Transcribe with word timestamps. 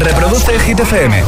Reproduce 0.00 0.58
Hit 0.60 0.78
FM. 0.80 1.24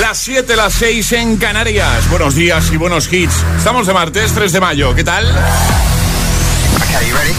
Las 0.00 0.18
7, 0.18 0.56
las 0.56 0.74
6 0.74 1.12
en 1.12 1.36
Canarias. 1.36 2.08
Buenos 2.10 2.34
días 2.34 2.70
y 2.70 2.76
buenos 2.76 3.10
hits. 3.10 3.34
Estamos 3.56 3.86
de 3.86 3.94
martes 3.94 4.32
3 4.32 4.52
de 4.52 4.60
mayo. 4.60 4.94
¿Qué 4.94 5.02
tal? 5.04 5.26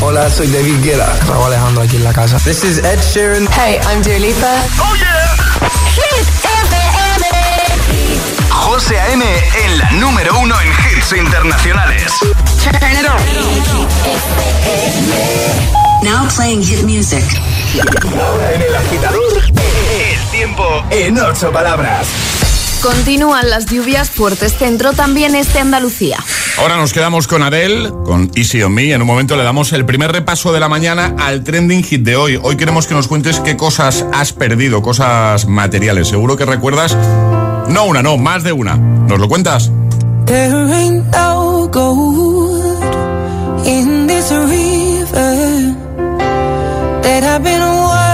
Hola, 0.02 0.30
soy 0.30 0.48
David 0.48 0.84
Guetta. 0.84 1.16
Raúl 1.28 1.46
Alejandro 1.48 1.84
aquí 1.84 1.98
en 1.98 2.04
la 2.04 2.14
casa. 2.14 2.40
This 2.40 2.64
is 2.64 2.80
Ed 2.80 3.00
Sheeran. 3.14 3.48
Hey, 3.52 3.80
I'm 3.88 4.02
Dua 4.02 4.18
Lipa. 4.18 4.64
Oh 4.80 4.96
yeah. 4.96 5.36
Hit 5.96 6.28
FM. 6.44 7.26
José 8.50 9.00
A.M. 9.00 9.24
en 9.66 9.78
la 9.78 9.92
número 9.92 10.40
uno 10.40 10.56
en 10.62 10.68
hits 10.70 11.14
internacionales. 11.14 12.12
Turn 12.64 12.92
it 12.92 13.06
on. 13.08 13.22
Now 16.04 16.28
playing 16.36 16.64
hit 16.64 16.84
music. 16.84 17.24
Ahora 17.80 18.54
en 18.54 18.62
el 18.62 18.76
agitador, 18.76 19.38
el 19.38 20.32
tiempo 20.32 20.64
en 20.90 21.20
ocho 21.20 21.52
palabras. 21.52 22.08
Continúan 22.82 23.50
las 23.50 23.66
lluvias 23.66 24.10
fuertes 24.10 24.56
centro, 24.58 24.94
también 24.94 25.36
este 25.36 25.60
Andalucía. 25.60 26.18
Ahora 26.58 26.78
nos 26.78 26.92
quedamos 26.94 27.28
con 27.28 27.44
Adele, 27.44 27.92
con 28.06 28.32
Easy 28.36 28.64
on 28.64 28.74
Me. 28.74 28.92
En 28.92 29.02
un 29.02 29.08
momento 29.08 29.36
le 29.36 29.44
damos 29.44 29.74
el 29.74 29.86
primer 29.86 30.12
repaso 30.12 30.52
de 30.54 30.60
la 30.60 30.70
mañana 30.70 31.16
al 31.20 31.44
trending 31.44 31.84
hit 31.84 32.02
de 32.02 32.16
hoy. 32.16 32.40
Hoy 32.42 32.56
queremos 32.58 32.88
que 32.88 32.96
nos 32.96 33.08
cuentes 33.08 33.40
qué 33.40 33.58
cosas 33.58 34.06
has 34.14 34.34
perdido, 34.34 34.82
cosas 34.82 35.48
materiales. 35.48 36.08
Seguro 36.08 36.36
que 36.36 36.46
recuerdas, 36.46 36.96
no 37.70 37.86
una, 37.86 38.02
no, 38.02 38.18
más 38.18 38.44
de 38.44 38.54
una. 38.54 38.76
¿Nos 38.76 39.20
lo 39.20 39.28
cuentas? 39.28 39.72
There 40.26 40.74
ain't 40.74 41.06
no 41.12 41.68
gold 41.72 42.84
in 43.66 44.08
this 44.08 44.32
I've 47.38 47.44
been 47.44 48.07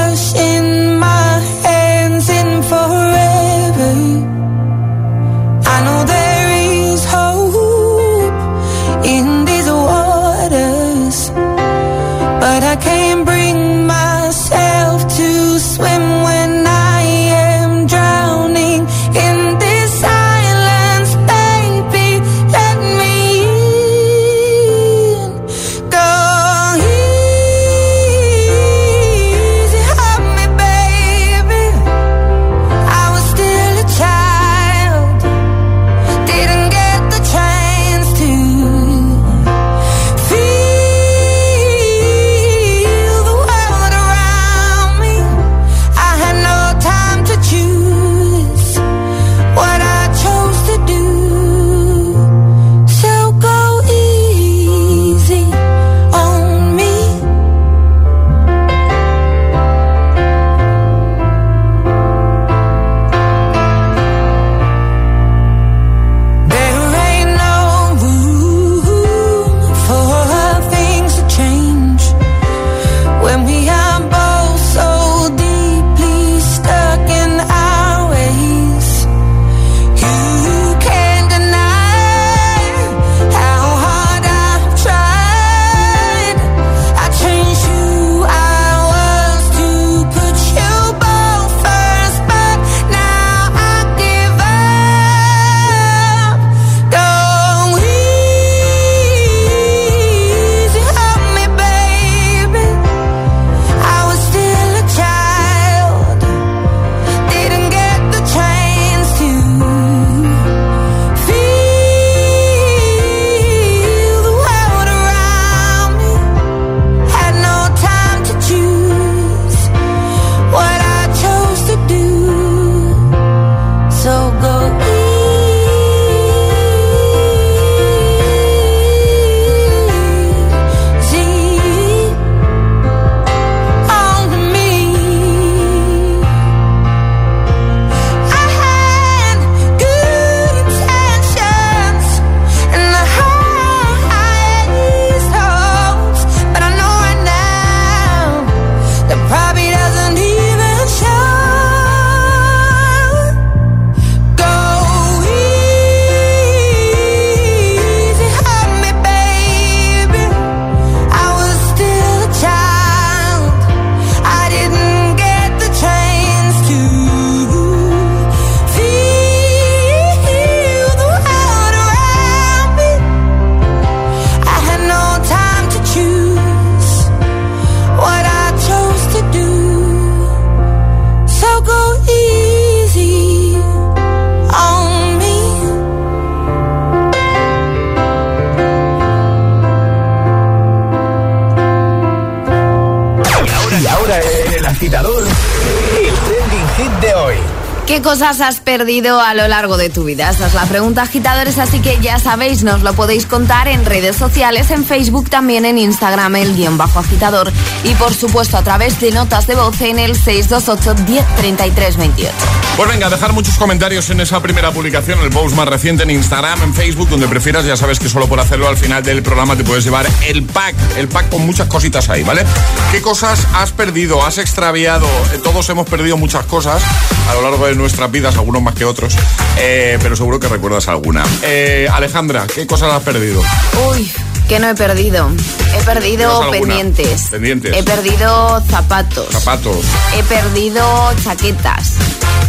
¿Qué 197.94 198.02
cosas 198.02 198.42
has 198.42 198.60
perdido 198.60 199.22
a 199.22 199.36
lo 199.36 199.48
largo 199.48 199.78
de 199.78 199.92
tu 199.92 200.04
vida? 200.04 200.32
Esa 200.32 200.48
es 200.48 200.56
la 200.56 200.66
pregunta, 200.66 201.04
agitadores, 201.04 201.60
así 201.60 201.80
que 201.80 202.00
ya 202.02 202.18
sabéis, 202.18 202.64
nos 202.64 202.82
lo 202.82 202.96
podéis 202.96 203.28
contar 203.28 203.68
en 203.68 203.86
redes 203.86 204.16
sociales, 204.16 204.72
en 204.72 204.84
Facebook, 204.84 205.30
también 205.30 205.64
en 205.64 205.78
Instagram, 205.78 206.38
el 206.38 206.56
guion 206.56 206.76
bajo 206.76 206.98
agitador, 206.98 207.52
y 207.84 207.94
por 207.94 208.12
supuesto 208.12 208.58
a 208.58 208.64
través 208.64 209.00
de 209.00 209.12
notas 209.12 209.46
de 209.46 209.54
voz 209.54 209.80
en 209.82 210.00
el 210.00 210.16
628 210.16 211.04
1033 211.04 211.98
28. 211.98 212.34
Pues 212.76 212.90
venga, 212.90 213.08
dejar 213.12 213.34
muchos 213.34 213.56
comentarios 213.60 214.10
en 214.10 214.22
esa 214.22 214.42
primera 214.42 214.72
publicación, 214.72 215.20
el 215.20 215.30
post 215.30 215.56
más 215.56 215.68
reciente 215.68 216.02
en 216.02 216.10
Instagram, 216.10 216.64
en 216.64 216.74
Facebook, 216.74 217.08
donde 217.08 217.28
prefieras. 217.28 217.66
Ya 217.66 217.78
sabes 217.78 218.00
que 218.00 218.10
solo 218.10 218.28
por 218.28 218.40
hacerlo 218.40 218.68
al 218.68 218.78
final 218.78 219.04
del 219.04 219.22
programa 219.22 219.56
te 219.56 219.64
puedes 219.64 219.84
llevar 219.84 220.08
el 220.26 220.42
pack, 220.42 220.74
el 220.98 221.08
pack 221.08 221.30
con 221.30 221.46
muchas 221.46 221.68
cositas 221.68 222.10
ahí, 222.10 222.24
¿vale? 222.24 222.44
¿Qué 222.92 223.04
cosas 223.04 223.46
has 223.54 223.72
perdido, 223.72 224.26
has 224.26 224.40
extraviado? 224.40 225.06
Eh, 225.36 225.40
Todos 225.44 225.70
hemos 225.70 225.88
perdido 225.88 226.18
muchas 226.18 226.46
cosas 226.48 226.82
a 227.30 227.36
lo 227.36 227.44
largo 227.44 227.68
de 227.68 227.76
nuestras 227.84 228.10
vidas, 228.10 228.36
algunos 228.36 228.62
más 228.62 228.76
que 228.76 228.86
otros, 228.86 229.14
eh, 229.58 230.00
pero 230.02 230.16
seguro 230.16 230.40
que 230.40 230.48
recuerdas 230.48 230.88
alguna. 230.88 231.22
Eh, 231.44 231.88
Alejandra, 231.94 232.48
¿qué 232.48 232.66
cosas 232.66 232.94
has 232.94 233.04
perdido? 233.04 233.42
Uy, 233.90 234.10
¿Qué 234.48 234.58
no 234.60 234.70
he 234.70 234.76
perdido? 234.76 235.30
He 235.78 235.84
perdido 235.84 236.50
pendientes. 236.50 237.28
Pendientes. 237.30 237.76
He 237.76 237.84
perdido 237.84 238.62
zapatos. 238.70 239.28
Zapatos. 239.32 239.86
He 240.18 240.24
perdido 240.24 240.82
chaquetas. 241.24 241.94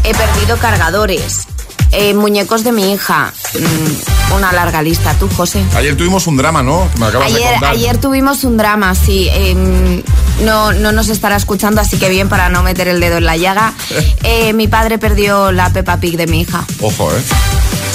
He 0.04 0.12
perdido 0.14 0.56
cargadores. 0.58 1.46
eh, 1.92 2.12
muñecos 2.14 2.64
de 2.64 2.72
mi 2.72 2.92
hija. 2.92 3.32
Mm, 3.54 4.34
una 4.34 4.52
larga 4.52 4.82
lista. 4.82 5.14
¿Tú, 5.14 5.28
José? 5.36 5.62
Ayer 5.76 5.96
tuvimos 5.96 6.26
un 6.26 6.36
drama, 6.36 6.62
¿no? 6.62 6.88
Que 6.92 6.98
me 7.00 7.06
acabas 7.06 7.32
de 7.32 7.36
Ayer, 7.38 7.52
contar. 7.52 7.70
ayer 7.72 7.98
tuvimos 7.98 8.42
un 8.44 8.56
drama, 8.56 8.94
sí. 8.96 9.28
em, 9.32 10.02
no, 10.42 10.72
no 10.72 10.92
nos 10.92 11.08
estará 11.08 11.36
escuchando, 11.36 11.80
así 11.80 11.98
que 11.98 12.08
bien 12.08 12.28
para 12.28 12.48
no 12.48 12.62
meter 12.62 12.88
el 12.88 13.00
dedo 13.00 13.18
en 13.18 13.24
la 13.24 13.36
llaga. 13.36 13.72
Eh, 14.26 14.54
mi 14.54 14.68
padre 14.68 14.98
perdió 14.98 15.52
la 15.52 15.70
Peppa 15.70 15.98
Pig 15.98 16.16
de 16.16 16.26
mi 16.26 16.40
hija. 16.40 16.64
Ojo, 16.80 17.10
¿eh? 17.12 17.20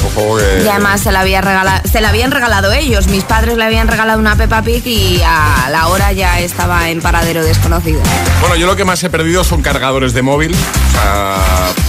Ojo 0.06 0.38
que... 0.38 0.64
Y 0.64 0.68
además 0.68 1.02
se 1.02 1.12
la, 1.12 1.22
había 1.22 1.42
regala- 1.42 1.82
se 1.92 2.02
la 2.02 2.10
habían 2.10 2.30
regalado 2.32 2.72
ellos. 2.72 3.08
Mis 3.08 3.24
padres 3.24 3.58
le 3.58 3.64
habían 3.64 3.88
regalado 3.88 4.20
una 4.20 4.36
Peppa 4.36 4.62
Pig 4.62 4.86
y 4.86 5.22
a 5.26 5.70
la 5.72 5.88
hora 5.88 6.12
ya 6.14 6.40
estaba 6.40 6.90
en 6.92 7.02
paradero 7.02 7.44
desconocido. 7.44 8.00
Bueno, 8.42 8.56
yo 8.58 8.68
lo 8.68 8.76
que 8.76 8.86
más 8.86 9.04
he 9.04 9.10
perdido 9.10 9.44
son 9.44 9.64
cargadores 9.64 10.14
de 10.14 10.22
móvil. 10.22 10.54
O 10.54 10.92
sea, 10.92 11.36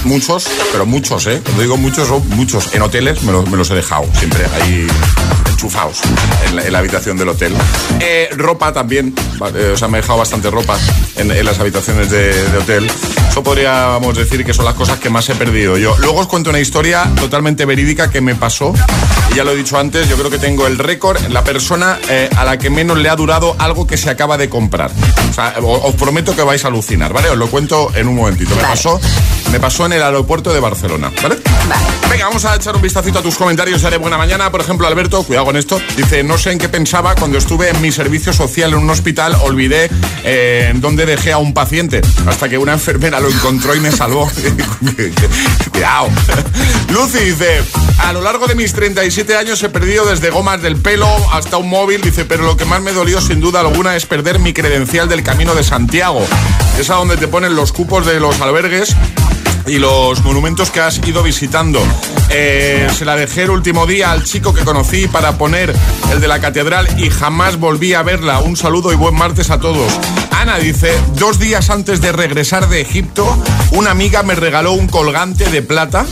muchos, 0.04 0.48
pero 0.72 0.86
muchos, 0.86 1.26
¿eh? 1.26 1.40
Cuando 1.44 1.62
digo 1.62 1.76
muchos, 1.76 2.08
son 2.08 2.26
muchos. 2.30 2.72
En 2.74 2.80
hoteles 2.80 3.22
me, 3.22 3.32
los- 3.32 3.46
me 3.48 3.58
los 3.58 3.70
he 3.70 3.74
dejado 3.74 4.06
siempre 4.18 4.46
ahí 4.62 4.86
enchufados 5.60 6.00
en 6.48 6.56
la, 6.56 6.64
en 6.64 6.72
la 6.72 6.78
habitación 6.78 7.16
del 7.18 7.28
hotel. 7.28 7.54
Eh, 8.00 8.30
ropa 8.36 8.72
también. 8.72 9.14
eh, 9.54 9.72
o 9.74 9.76
sea, 9.76 9.88
me 9.88 9.98
he 9.98 10.00
dejado 10.00 10.18
bastante 10.18 10.50
ropa 10.50 10.78
en, 11.16 11.30
en 11.30 11.44
las 11.44 11.58
habitaciones 11.60 12.10
de, 12.10 12.32
de 12.50 12.58
hotel. 12.58 12.90
Eso 13.28 13.42
podríamos 13.42 14.16
decir 14.16 14.44
que 14.44 14.54
son 14.54 14.64
las 14.64 14.74
cosas 14.74 14.98
que 14.98 15.10
más 15.10 15.28
he 15.28 15.34
perdido 15.34 15.76
yo. 15.76 15.96
Luego 15.98 16.20
os 16.20 16.26
cuento 16.28 16.48
una 16.50 16.60
historia 16.60 17.10
totalmente 17.20 17.66
verídica 17.66 18.10
que 18.10 18.20
me 18.22 18.34
pasó. 18.34 18.72
Y 19.30 19.34
ya 19.34 19.44
lo 19.44 19.50
he 19.52 19.56
dicho 19.56 19.78
antes, 19.78 20.08
yo 20.08 20.16
creo 20.16 20.30
que 20.30 20.38
tengo 20.38 20.66
el 20.66 20.78
récord, 20.78 21.20
la 21.28 21.44
persona 21.44 21.98
eh, 22.08 22.28
a 22.36 22.44
la 22.44 22.58
que 22.58 22.70
menos 22.70 22.96
le 22.98 23.08
ha 23.10 23.16
durado 23.16 23.54
algo 23.58 23.86
que 23.86 23.96
se 23.98 24.08
acaba 24.10 24.38
de 24.38 24.48
comprar. 24.48 24.90
O 25.30 25.32
sea, 25.34 25.54
os 25.60 25.94
prometo 25.94 26.34
que 26.34 26.42
vais 26.42 26.64
a 26.64 26.68
alucinar, 26.68 27.12
¿vale? 27.12 27.28
Os 27.28 27.36
lo 27.36 27.48
cuento 27.48 27.92
en 27.94 28.08
un 28.08 28.16
momentito. 28.16 28.50
Me 28.56 28.62
Vale. 28.62 28.74
pasó, 28.74 28.98
me 29.52 29.60
pasó 29.60 29.86
en 29.86 29.92
el 29.92 30.02
aeropuerto 30.02 30.52
de 30.52 30.58
Barcelona, 30.58 31.12
¿vale? 31.22 31.36
Vale. 31.68 31.82
Venga, 32.10 32.26
vamos 32.26 32.44
a 32.46 32.56
echar 32.56 32.74
un 32.74 32.82
vistacito 32.82 33.18
a 33.20 33.22
tus 33.22 33.36
comentarios 33.36 33.80
de 33.82 33.96
buena 33.98 34.18
mañana. 34.18 34.50
Por 34.50 34.60
ejemplo, 34.60 34.86
Alberto, 34.88 35.22
cuidado 35.22 35.46
con 35.50 35.56
esto, 35.56 35.80
dice, 35.96 36.22
no 36.22 36.38
sé 36.38 36.52
en 36.52 36.60
qué 36.60 36.68
pensaba 36.68 37.16
cuando 37.16 37.36
estuve 37.36 37.70
en 37.70 37.80
mi 37.80 37.90
servicio 37.90 38.32
social 38.32 38.72
en 38.72 38.78
un 38.78 38.88
hospital, 38.88 39.34
olvidé 39.42 39.90
eh, 40.22 40.72
dónde 40.76 41.06
dejé 41.06 41.32
a 41.32 41.38
un 41.38 41.54
paciente, 41.54 42.02
hasta 42.28 42.48
que 42.48 42.56
una 42.56 42.74
enfermera 42.74 43.18
lo 43.18 43.28
encontró 43.28 43.74
y 43.74 43.80
me 43.80 43.90
salvó. 43.90 44.30
Lucy 46.90 47.18
dice, 47.18 47.62
a 47.98 48.12
lo 48.12 48.20
largo 48.20 48.46
de 48.46 48.54
mis 48.54 48.72
37 48.72 49.34
años 49.34 49.60
he 49.64 49.70
perdido 49.70 50.06
desde 50.06 50.30
gomas 50.30 50.62
del 50.62 50.76
pelo 50.76 51.08
hasta 51.32 51.56
un 51.56 51.68
móvil, 51.68 52.00
dice, 52.00 52.24
pero 52.24 52.44
lo 52.44 52.56
que 52.56 52.64
más 52.64 52.80
me 52.80 52.92
dolió 52.92 53.20
sin 53.20 53.40
duda 53.40 53.58
alguna 53.58 53.96
es 53.96 54.06
perder 54.06 54.38
mi 54.38 54.52
credencial 54.52 55.08
del 55.08 55.24
Camino 55.24 55.56
de 55.56 55.64
Santiago. 55.64 56.24
Esa 56.78 56.94
donde 56.94 57.16
te 57.16 57.26
ponen 57.26 57.56
los 57.56 57.72
cupos 57.72 58.06
de 58.06 58.20
los 58.20 58.40
albergues 58.40 58.94
y 59.70 59.78
los 59.78 60.22
monumentos 60.24 60.70
que 60.70 60.80
has 60.80 60.98
ido 61.06 61.22
visitando. 61.22 61.80
Eh, 62.28 62.88
se 62.96 63.04
la 63.04 63.14
dejé 63.14 63.44
el 63.44 63.50
último 63.50 63.86
día 63.86 64.10
al 64.10 64.24
chico 64.24 64.52
que 64.52 64.64
conocí 64.64 65.06
para 65.06 65.38
poner 65.38 65.72
el 66.10 66.20
de 66.20 66.26
la 66.28 66.40
catedral 66.40 66.88
y 66.98 67.08
jamás 67.08 67.58
volví 67.58 67.94
a 67.94 68.02
verla. 68.02 68.40
Un 68.40 68.56
saludo 68.56 68.92
y 68.92 68.96
buen 68.96 69.14
martes 69.14 69.50
a 69.50 69.60
todos. 69.60 69.92
Ana 70.32 70.58
dice, 70.58 70.92
dos 71.14 71.38
días 71.38 71.70
antes 71.70 72.00
de 72.00 72.10
regresar 72.10 72.68
de 72.68 72.80
Egipto, 72.80 73.36
una 73.70 73.92
amiga 73.92 74.22
me 74.24 74.34
regaló 74.34 74.72
un 74.72 74.88
colgante 74.88 75.48
de 75.48 75.62
plata, 75.62 76.04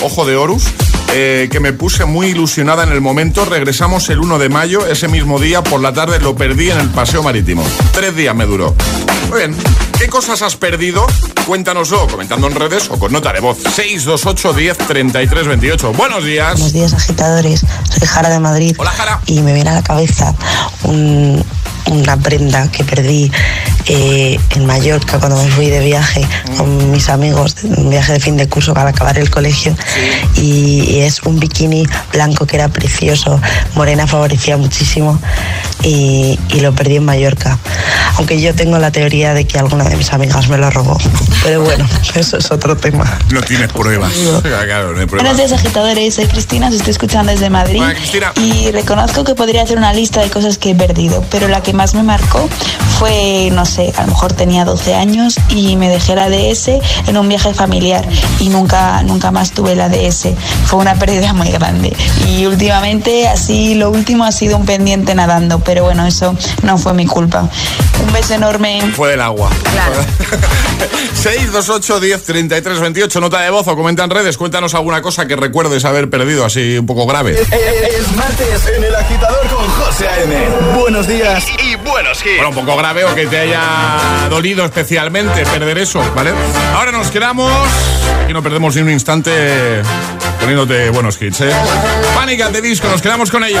ojo 0.00 0.24
de 0.24 0.36
Horus, 0.36 0.64
eh, 1.12 1.48
que 1.52 1.60
me 1.60 1.74
puse 1.74 2.06
muy 2.06 2.28
ilusionada 2.28 2.84
en 2.84 2.92
el 2.92 3.02
momento. 3.02 3.44
Regresamos 3.44 4.08
el 4.08 4.20
1 4.20 4.38
de 4.38 4.48
mayo, 4.48 4.86
ese 4.86 5.08
mismo 5.08 5.38
día 5.38 5.62
por 5.62 5.80
la 5.80 5.92
tarde 5.92 6.20
lo 6.20 6.34
perdí 6.36 6.70
en 6.70 6.78
el 6.78 6.88
paseo 6.88 7.22
marítimo. 7.22 7.64
Tres 7.92 8.16
días 8.16 8.34
me 8.34 8.46
duró. 8.46 8.74
Muy 9.28 9.38
bien. 9.40 9.54
¿Qué 10.04 10.10
cosas 10.10 10.42
has 10.42 10.54
perdido? 10.54 11.06
Cuéntanoslo 11.46 12.06
comentando 12.08 12.46
en 12.48 12.54
redes 12.54 12.90
o 12.90 12.98
con 12.98 13.10
nota 13.10 13.32
de 13.32 13.40
voz. 13.40 13.56
628 13.56 14.52
10 14.52 14.76
33 14.76 15.46
28. 15.46 15.92
Buenos 15.94 16.22
días. 16.26 16.52
Buenos 16.52 16.74
días, 16.74 16.92
agitadores. 16.92 17.64
Soy 17.88 18.06
Jara 18.06 18.28
de 18.28 18.38
Madrid. 18.38 18.76
Hola, 18.78 18.90
Jara. 18.90 19.20
Y 19.24 19.40
me 19.40 19.54
viene 19.54 19.70
a 19.70 19.74
la 19.76 19.82
cabeza 19.82 20.34
un- 20.82 21.42
una 21.90 22.16
prenda 22.18 22.70
que 22.70 22.82
perdí 22.84 23.30
eh, 23.86 24.38
en 24.50 24.66
Mallorca 24.66 25.18
cuando 25.18 25.42
me 25.42 25.48
fui 25.50 25.68
de 25.68 25.80
viaje 25.80 26.26
con 26.56 26.90
mis 26.90 27.08
amigos, 27.10 27.56
un 27.62 27.90
viaje 27.90 28.14
de 28.14 28.20
fin 28.20 28.36
de 28.38 28.48
curso 28.48 28.72
para 28.74 28.90
acabar 28.90 29.18
el 29.18 29.30
colegio. 29.30 29.74
Y, 30.36 30.84
y 30.90 31.00
es 31.00 31.22
un 31.22 31.38
bikini 31.40 31.86
blanco 32.12 32.46
que 32.46 32.56
era 32.56 32.68
precioso, 32.68 33.40
morena 33.74 34.06
favorecía 34.06 34.56
muchísimo 34.56 35.18
y, 35.82 36.38
y 36.50 36.60
lo 36.60 36.74
perdí 36.74 36.96
en 36.96 37.04
Mallorca. 37.04 37.58
Aunque 38.16 38.40
yo 38.40 38.54
tengo 38.54 38.78
la 38.78 38.90
teoría 38.90 39.34
de 39.34 39.44
que 39.46 39.58
alguna 39.58 39.84
de 39.94 39.98
mis 39.98 40.12
amigas 40.12 40.48
me 40.48 40.58
lo 40.58 40.70
robó. 40.70 40.98
Pero 41.44 41.62
bueno, 41.62 41.86
eso 42.14 42.36
es 42.36 42.50
otro 42.50 42.76
tema. 42.76 43.04
No 43.30 43.40
tienes 43.42 43.72
pruebas. 43.72 44.12
Claro, 44.42 44.92
no 44.92 45.00
hay 45.00 45.06
pruebas. 45.06 45.22
Buenos 45.22 45.36
días 45.36 45.52
agitadores, 45.52 46.14
soy 46.14 46.26
Cristina, 46.26 46.68
os 46.68 46.74
estoy 46.74 46.90
escuchando 46.90 47.30
desde 47.30 47.48
Madrid 47.48 47.80
Hola, 47.80 47.94
Cristina. 47.94 48.32
y 48.36 48.70
reconozco 48.72 49.24
que 49.24 49.34
podría 49.34 49.62
hacer 49.62 49.78
una 49.78 49.92
lista 49.92 50.20
de 50.20 50.30
cosas 50.30 50.58
que 50.58 50.70
he 50.70 50.74
perdido, 50.74 51.24
pero 51.30 51.46
la 51.48 51.62
que 51.62 51.72
más 51.72 51.94
me 51.94 52.02
marcó 52.02 52.48
fue, 52.98 53.50
no 53.52 53.64
sé, 53.66 53.92
a 53.96 54.02
lo 54.02 54.08
mejor 54.08 54.32
tenía 54.32 54.64
12 54.64 54.94
años 54.94 55.36
y 55.48 55.76
me 55.76 55.88
dejé 55.88 56.16
la 56.16 56.28
DS 56.28 56.70
en 57.06 57.16
un 57.16 57.28
viaje 57.28 57.54
familiar 57.54 58.04
y 58.40 58.48
nunca, 58.48 59.02
nunca 59.02 59.30
más 59.30 59.52
tuve 59.52 59.76
la 59.76 59.88
DS. 59.88 60.28
Fue 60.66 60.80
una 60.80 60.94
pérdida 60.96 61.32
muy 61.32 61.50
grande 61.50 61.94
y 62.26 62.46
últimamente 62.46 63.28
así 63.28 63.74
lo 63.74 63.90
último 63.90 64.24
ha 64.24 64.32
sido 64.32 64.56
un 64.56 64.66
pendiente 64.66 65.14
nadando, 65.14 65.60
pero 65.60 65.84
bueno, 65.84 66.06
eso 66.06 66.34
no 66.62 66.78
fue 66.78 66.94
mi 66.94 67.06
culpa. 67.06 67.48
Un 68.04 68.12
beso 68.12 68.34
enorme. 68.34 68.80
Fue 68.94 69.10
del 69.10 69.20
agua. 69.20 69.50
Claro. 69.72 69.83
628 71.14 72.00
10 72.00 72.22
33 72.22 72.80
28. 72.80 73.20
Nota 73.20 73.40
de 73.40 73.50
voz 73.50 73.66
o 73.66 73.76
comenta 73.76 74.04
en 74.04 74.10
redes. 74.10 74.36
Cuéntanos 74.36 74.74
alguna 74.74 75.00
cosa 75.02 75.26
que 75.26 75.36
recuerdes 75.36 75.84
haber 75.84 76.10
perdido 76.10 76.44
así 76.44 76.78
un 76.78 76.86
poco 76.86 77.06
grave. 77.06 77.40
Es 77.40 78.12
martes 78.16 78.66
en 78.76 78.84
el 78.84 78.94
agitador 78.94 79.46
con 79.48 79.66
José 79.68 80.06
A.M. 80.08 80.48
Buenos 80.78 81.06
días 81.06 81.46
y 81.62 81.76
buenos 81.76 82.18
hits. 82.18 82.36
Bueno, 82.36 82.50
un 82.50 82.54
poco 82.66 82.76
grave 82.76 83.04
o 83.04 83.14
que 83.14 83.26
te 83.26 83.38
haya 83.38 84.28
dolido 84.28 84.64
especialmente 84.64 85.44
perder 85.46 85.78
eso, 85.78 86.02
¿vale? 86.14 86.32
Ahora 86.74 86.92
nos 86.92 87.10
quedamos 87.10 87.50
y 88.28 88.32
no 88.32 88.42
perdemos 88.42 88.76
ni 88.76 88.82
un 88.82 88.90
instante 88.90 89.82
poniéndote 90.40 90.90
buenos 90.90 91.20
hits, 91.20 91.40
¿eh? 91.42 91.52
Pánica 92.14 92.50
de 92.50 92.60
disco, 92.60 92.88
nos 92.88 93.00
quedamos 93.00 93.30
con 93.30 93.44
ello. 93.44 93.60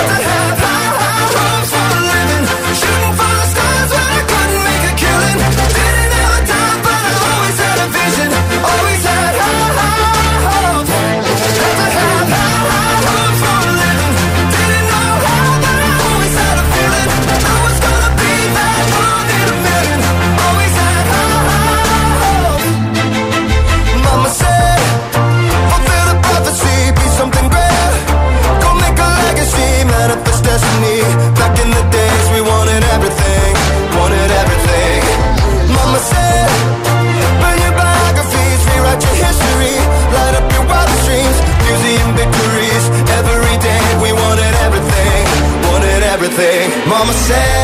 said. 47.14 47.63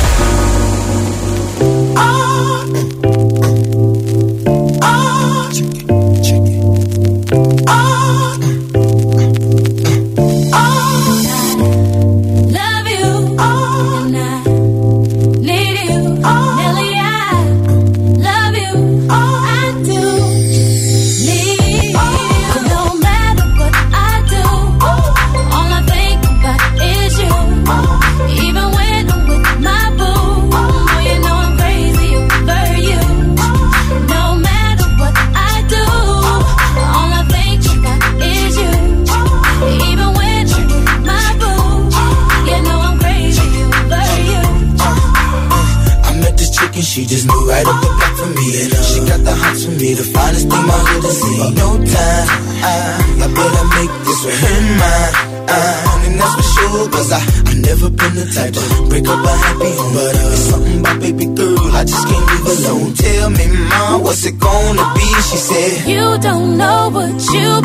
You 65.51 66.17
don't 66.19 66.57
know 66.57 66.89
what 66.91 67.11
you 67.33 67.60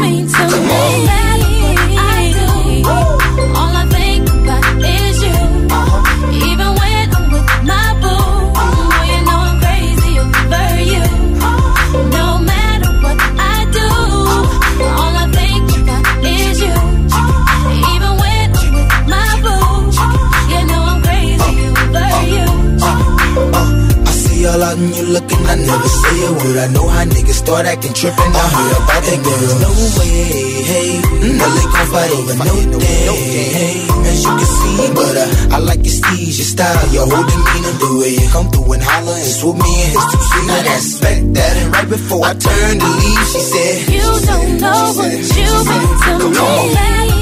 acting 27.76 27.92
trippin'. 27.92 28.32
I'm 28.32 28.72
about 28.80 29.02
that 29.04 29.20
girl. 29.20 29.52
No 29.60 29.70
way, 30.00 30.16
hey. 30.64 30.90
Mm-hmm. 30.96 31.38
Well, 31.38 31.52
they 31.52 31.66
gon' 31.68 31.88
fight 31.92 32.10
over 32.16 32.34
no 32.40 32.56
day, 32.80 33.48
hey. 33.52 33.76
As 34.08 34.24
you 34.24 34.32
can 34.32 34.48
see, 34.48 34.88
but 34.96 35.16
uh, 35.16 35.56
I 35.56 35.58
like 35.60 35.84
your 35.84 35.92
steeze, 35.92 36.36
your 36.40 36.48
style, 36.48 36.88
your 36.92 37.06
whole 37.06 37.26
demeanor. 37.28 37.74
The 37.76 37.88
way 38.00 38.12
you 38.16 38.28
come 38.32 38.48
through 38.50 38.72
and 38.72 38.82
holler 38.82 39.16
and 39.16 39.28
swoop 39.28 39.56
me 39.60 39.72
in 39.84 39.90
his 39.92 40.04
two 40.08 40.22
seat. 40.24 40.46
Now 40.48 40.62
that's 40.64 41.00
back 41.00 41.20
that, 41.36 41.54
and 41.60 41.68
right 41.72 41.88
before 41.88 42.24
I 42.24 42.32
turned 42.32 42.80
to 42.80 42.88
leave, 42.88 43.24
she 43.28 43.40
said, 43.44 43.74
You 43.92 44.06
don't 44.24 44.60
know 44.60 44.80
what 44.96 45.12
you've 45.12 45.64
been 45.68 46.18
to 46.20 46.28
me. 46.32 47.15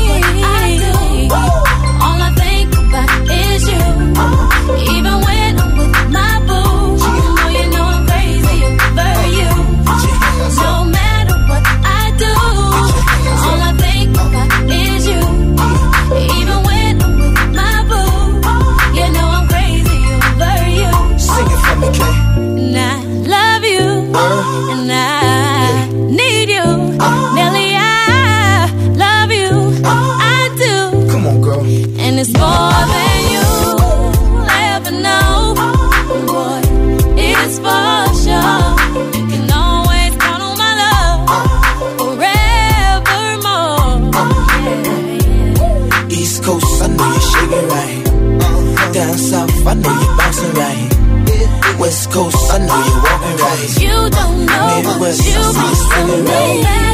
You 53.65 54.11
don't 54.11 54.45
know 54.45 54.99
what 54.99 55.17
you 55.25 55.41
mean 55.57 56.21
to 56.21 56.91
me. 56.91 56.94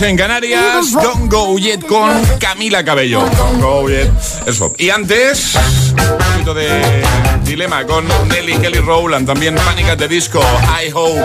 en 0.00 0.16
Canarias. 0.16 0.92
Don't 0.92 1.30
go 1.30 1.58
yet 1.58 1.84
con 1.86 2.10
Camila 2.38 2.82
Cabello. 2.82 3.20
Don't 3.36 3.60
go 3.60 3.88
yet. 3.88 4.08
Eso. 4.46 4.72
Y 4.78 4.88
antes, 4.88 5.54
un 5.54 6.18
poquito 6.18 6.54
de 6.54 6.80
dilema 7.52 7.84
con 7.84 8.06
Nelly 8.28 8.56
Kelly 8.56 8.78
Rowland. 8.78 9.26
También 9.26 9.54
Panic 9.56 9.90
at 9.90 9.98
the 9.98 10.08
Disco. 10.08 10.40
I 10.40 10.90
Hope. 10.90 11.22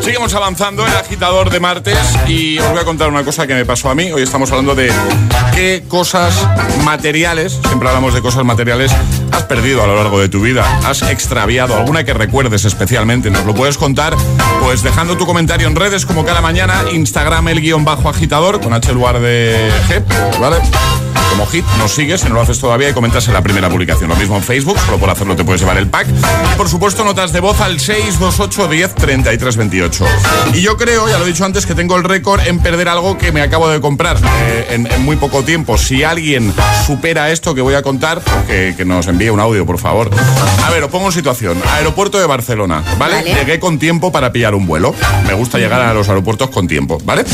Seguimos 0.00 0.32
avanzando 0.32 0.86
en 0.86 0.92
el 0.92 0.96
agitador 0.96 1.50
de 1.50 1.58
martes. 1.58 1.98
Y 2.28 2.56
os 2.60 2.70
voy 2.70 2.78
a 2.78 2.84
contar 2.84 3.08
una 3.08 3.24
cosa 3.24 3.48
que 3.48 3.54
me 3.54 3.64
pasó 3.64 3.90
a 3.90 3.96
mí. 3.96 4.12
Hoy 4.12 4.22
estamos 4.22 4.48
hablando 4.52 4.76
de 4.76 4.92
qué 5.56 5.82
cosas 5.88 6.34
materiales, 6.84 7.58
siempre 7.66 7.88
hablamos 7.88 8.14
de 8.14 8.22
cosas 8.22 8.44
materiales, 8.44 8.92
has 9.32 9.42
perdido 9.42 9.82
a 9.82 9.88
lo 9.88 9.96
largo 9.96 10.20
de 10.20 10.28
tu 10.28 10.40
vida. 10.40 10.64
Has 10.84 11.02
extraviado 11.02 11.74
alguna 11.74 12.04
que 12.04 12.14
recuerdes 12.14 12.64
especialmente. 12.64 13.28
Nos 13.28 13.44
lo 13.44 13.52
puedes 13.52 13.76
contar, 13.76 14.14
pues 14.62 14.84
dejando 14.84 15.16
tu 15.16 15.26
comentario 15.26 15.66
en 15.66 15.74
redes 15.74 16.06
como 16.06 16.24
cada 16.24 16.40
mañana. 16.40 16.84
Instagram 16.92 17.48
el 17.48 17.60
guion 17.60 17.84
bajo 17.84 18.08
agitador 18.08 18.60
con 18.60 18.72
H 18.72 18.92
lugar 18.92 19.18
de 19.18 19.68
G, 19.88 20.38
¿vale? 20.38 20.58
Como 21.36 21.48
hit, 21.50 21.66
nos 21.76 21.92
sigues, 21.92 22.22
si 22.22 22.28
no 22.30 22.36
lo 22.36 22.40
haces 22.40 22.58
todavía 22.58 22.88
y 22.88 22.92
comentas 22.94 23.28
en 23.28 23.34
la 23.34 23.42
primera 23.42 23.68
publicación. 23.68 24.08
Lo 24.08 24.16
mismo 24.16 24.36
en 24.36 24.42
Facebook, 24.42 24.78
solo 24.86 24.96
por 24.96 25.10
hacerlo 25.10 25.36
te 25.36 25.44
puedes 25.44 25.60
llevar 25.60 25.76
el 25.76 25.86
pack. 25.86 26.06
Y 26.08 26.56
por 26.56 26.66
supuesto, 26.66 27.04
notas 27.04 27.30
de 27.34 27.40
voz 27.40 27.60
al 27.60 27.78
628 27.78 28.68
10 28.68 28.94
33 28.94 29.56
28. 29.58 30.06
Y 30.54 30.62
yo 30.62 30.78
creo, 30.78 31.06
ya 31.10 31.18
lo 31.18 31.24
he 31.24 31.28
dicho 31.28 31.44
antes, 31.44 31.66
que 31.66 31.74
tengo 31.74 31.94
el 31.96 32.04
récord 32.04 32.40
en 32.46 32.58
perder 32.60 32.88
algo 32.88 33.18
que 33.18 33.32
me 33.32 33.42
acabo 33.42 33.68
de 33.68 33.82
comprar 33.82 34.16
eh, 34.16 34.68
en, 34.70 34.90
en 34.90 35.04
muy 35.04 35.16
poco 35.16 35.42
tiempo. 35.42 35.76
Si 35.76 36.04
alguien 36.04 36.54
supera 36.86 37.30
esto 37.30 37.54
que 37.54 37.60
voy 37.60 37.74
a 37.74 37.82
contar, 37.82 38.22
que, 38.46 38.72
que 38.74 38.86
nos 38.86 39.06
envíe 39.06 39.28
un 39.28 39.38
audio, 39.38 39.66
por 39.66 39.78
favor. 39.78 40.08
A 40.64 40.70
ver, 40.70 40.84
os 40.84 40.90
pongo 40.90 41.08
en 41.08 41.12
situación. 41.12 41.60
Aeropuerto 41.74 42.18
de 42.18 42.24
Barcelona, 42.24 42.82
¿vale? 42.96 43.16
Vale. 43.16 43.34
Llegué 43.34 43.60
con 43.60 43.78
tiempo 43.78 44.10
para 44.10 44.32
pillar 44.32 44.54
un 44.54 44.66
vuelo. 44.66 44.94
Me 45.26 45.34
gusta 45.34 45.58
llegar 45.58 45.82
a 45.82 45.92
los 45.92 46.08
aeropuertos 46.08 46.48
con 46.48 46.66
tiempo, 46.66 46.98
¿vale? 47.04 47.26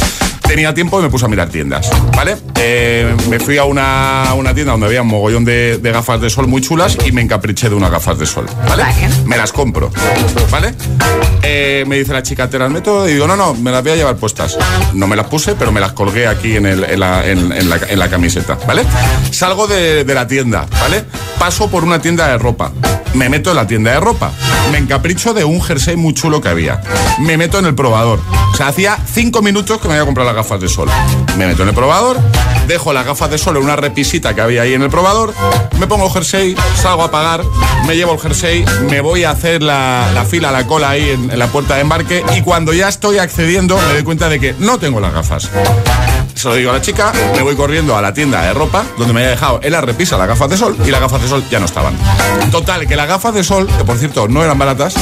Tenía 0.53 0.75
tiempo 0.75 1.01
y 1.01 1.03
me 1.05 1.09
puse 1.09 1.25
a 1.25 1.29
mirar 1.29 1.49
tiendas, 1.49 1.88
¿vale? 2.15 2.37
Eh, 2.57 3.17
me 3.31 3.41
fui 3.41 3.57
a 3.57 3.65
una, 3.65 4.35
una 4.37 4.53
tienda 4.53 4.73
donde 4.73 4.87
había 4.87 5.01
un 5.01 5.09
mogollón 5.09 5.47
de, 5.47 5.79
de 5.79 5.93
gafas 5.93 6.21
de 6.21 6.29
sol 6.29 6.47
muy 6.47 6.61
chulas 6.61 6.99
y 7.07 7.11
me 7.12 7.23
encapriché 7.23 7.71
de 7.71 7.75
unas 7.75 7.91
gafas 7.91 8.19
de 8.19 8.27
sol, 8.27 8.45
¿vale? 8.69 8.83
Vale. 8.83 9.09
Me 9.25 9.38
las 9.38 9.51
compro, 9.51 9.91
¿vale? 10.51 10.75
Eh, 11.43 11.85
me 11.88 11.97
dice 11.99 12.12
la 12.12 12.23
chica, 12.23 12.51
¿te 12.51 12.59
las 12.59 12.71
meto? 12.71 13.09
Y 13.09 13.15
digo, 13.15 13.27
no, 13.27 13.35
no, 13.35 13.55
me 13.55 13.71
las 13.71 13.83
voy 13.83 13.93
a 13.93 13.97
llevar 13.97 14.17
puestas. 14.17 14.59
No 14.93 15.07
me 15.07 15.17
las 15.17 15.27
puse, 15.29 15.55
pero 15.55 15.73
me 15.73 15.81
las 15.81 15.93
colgué 15.93 16.27
aquí 16.27 16.55
en, 16.57 16.67
el- 16.67 16.85
en 16.85 17.01
la, 17.01 17.27
en- 17.27 17.51
en 17.51 17.71
la- 17.71 17.79
la 17.97 18.11
camiseta, 18.11 18.59
¿vale? 18.67 18.83
Salgo 19.31 19.67
de, 19.67 20.05
de 20.05 20.15
la 20.15 20.27
tienda, 20.27 20.67
¿vale? 20.83 21.03
Paso 21.38 21.71
por 21.71 21.83
una 21.83 21.99
tienda 22.03 22.29
de 22.29 22.37
ropa. 22.37 22.73
Me 23.15 23.31
meto 23.31 23.51
en 23.51 23.57
la 23.57 23.67
tienda 23.67 23.93
de 23.93 24.01
ropa. 24.01 24.31
Me 24.71 24.79
encapricho 24.79 25.33
de 25.35 25.45
un 25.45 25.61
jersey 25.62 25.97
muy 25.97 26.12
chulo 26.15 26.41
que 26.43 26.49
había. 26.49 26.83
Me 27.21 27.37
meto 27.38 27.59
en 27.59 27.67
el 27.67 27.75
probador. 27.75 28.21
O 28.53 28.57
sea, 28.57 28.69
hacía 28.69 28.99
cinco 29.12 29.43
minutos 29.43 29.81
que 29.81 29.88
me 29.88 29.95
había 29.95 30.05
comprado 30.07 30.31
las 30.33 30.41
gafas 30.42 30.61
de 30.61 30.68
sol. 30.68 30.88
Me 31.38 31.46
meto 31.46 31.62
en 31.62 31.68
el 31.68 31.74
probador, 31.74 32.18
dejo 32.66 32.92
las 32.92 33.07
gafas 33.07 33.31
de 33.31 33.38
sol 33.38 33.57
en 33.59 33.62
una 33.62 33.76
repisita 33.76 34.35
que 34.35 34.40
había 34.40 34.62
ahí 34.62 34.74
en 34.74 34.83
el 34.83 34.90
probador, 34.90 35.33
me 35.78 35.87
pongo 35.87 36.11
jersey, 36.11 36.57
salgo 36.83 37.05
a 37.05 37.12
pagar, 37.12 37.44
me 37.87 37.94
llevo 37.94 38.14
el 38.14 38.18
jersey, 38.18 38.64
me 38.90 39.00
voy 39.00 39.22
a 39.22 39.31
hacer 39.31 39.62
la, 39.62 40.11
la 40.12 40.24
fila, 40.24 40.50
la 40.50 40.66
cola 40.66 40.90
ahí 40.90 41.11
en, 41.11 41.31
en 41.31 41.38
la 41.38 41.46
puerta 41.46 41.76
de 41.76 41.83
embarque 41.83 42.24
y 42.37 42.42
cuando 42.42 42.72
ya 42.72 42.88
estoy 42.88 43.18
accediendo 43.18 43.76
me 43.87 43.92
doy 43.94 44.02
cuenta 44.02 44.28
de 44.28 44.40
que 44.40 44.55
no 44.59 44.78
tengo 44.78 44.98
las 44.98 45.12
gafas. 45.14 45.48
Se 46.35 46.49
lo 46.49 46.55
digo 46.57 46.71
a 46.71 46.75
la 46.75 46.81
chica, 46.83 47.12
me 47.37 47.42
voy 47.42 47.55
corriendo 47.55 47.97
a 47.97 48.03
la 48.03 48.12
tienda 48.12 48.42
de 48.42 48.53
ropa 48.53 48.85
donde 48.99 49.12
me 49.12 49.21
había 49.21 49.31
dejado 49.31 49.61
en 49.62 49.71
la 49.73 49.81
repisa 49.81 50.16
las 50.18 50.27
gafas 50.27 50.51
de 50.51 50.57
sol 50.57 50.77
y 50.85 50.90
las 50.90 51.01
gafas 51.01 51.23
de 51.23 51.29
sol 51.29 51.45
ya 51.51 51.61
no 51.61 51.66
estaban. 51.66 51.95
Total, 52.51 52.87
que 52.88 52.97
las 52.97 53.07
gafas 53.07 53.33
de 53.35 53.45
sol, 53.45 53.68
que 53.79 53.85
por 53.85 53.97
cierto 53.97 54.27
no 54.27 54.42
eran 54.42 54.59
baratas, 54.59 54.95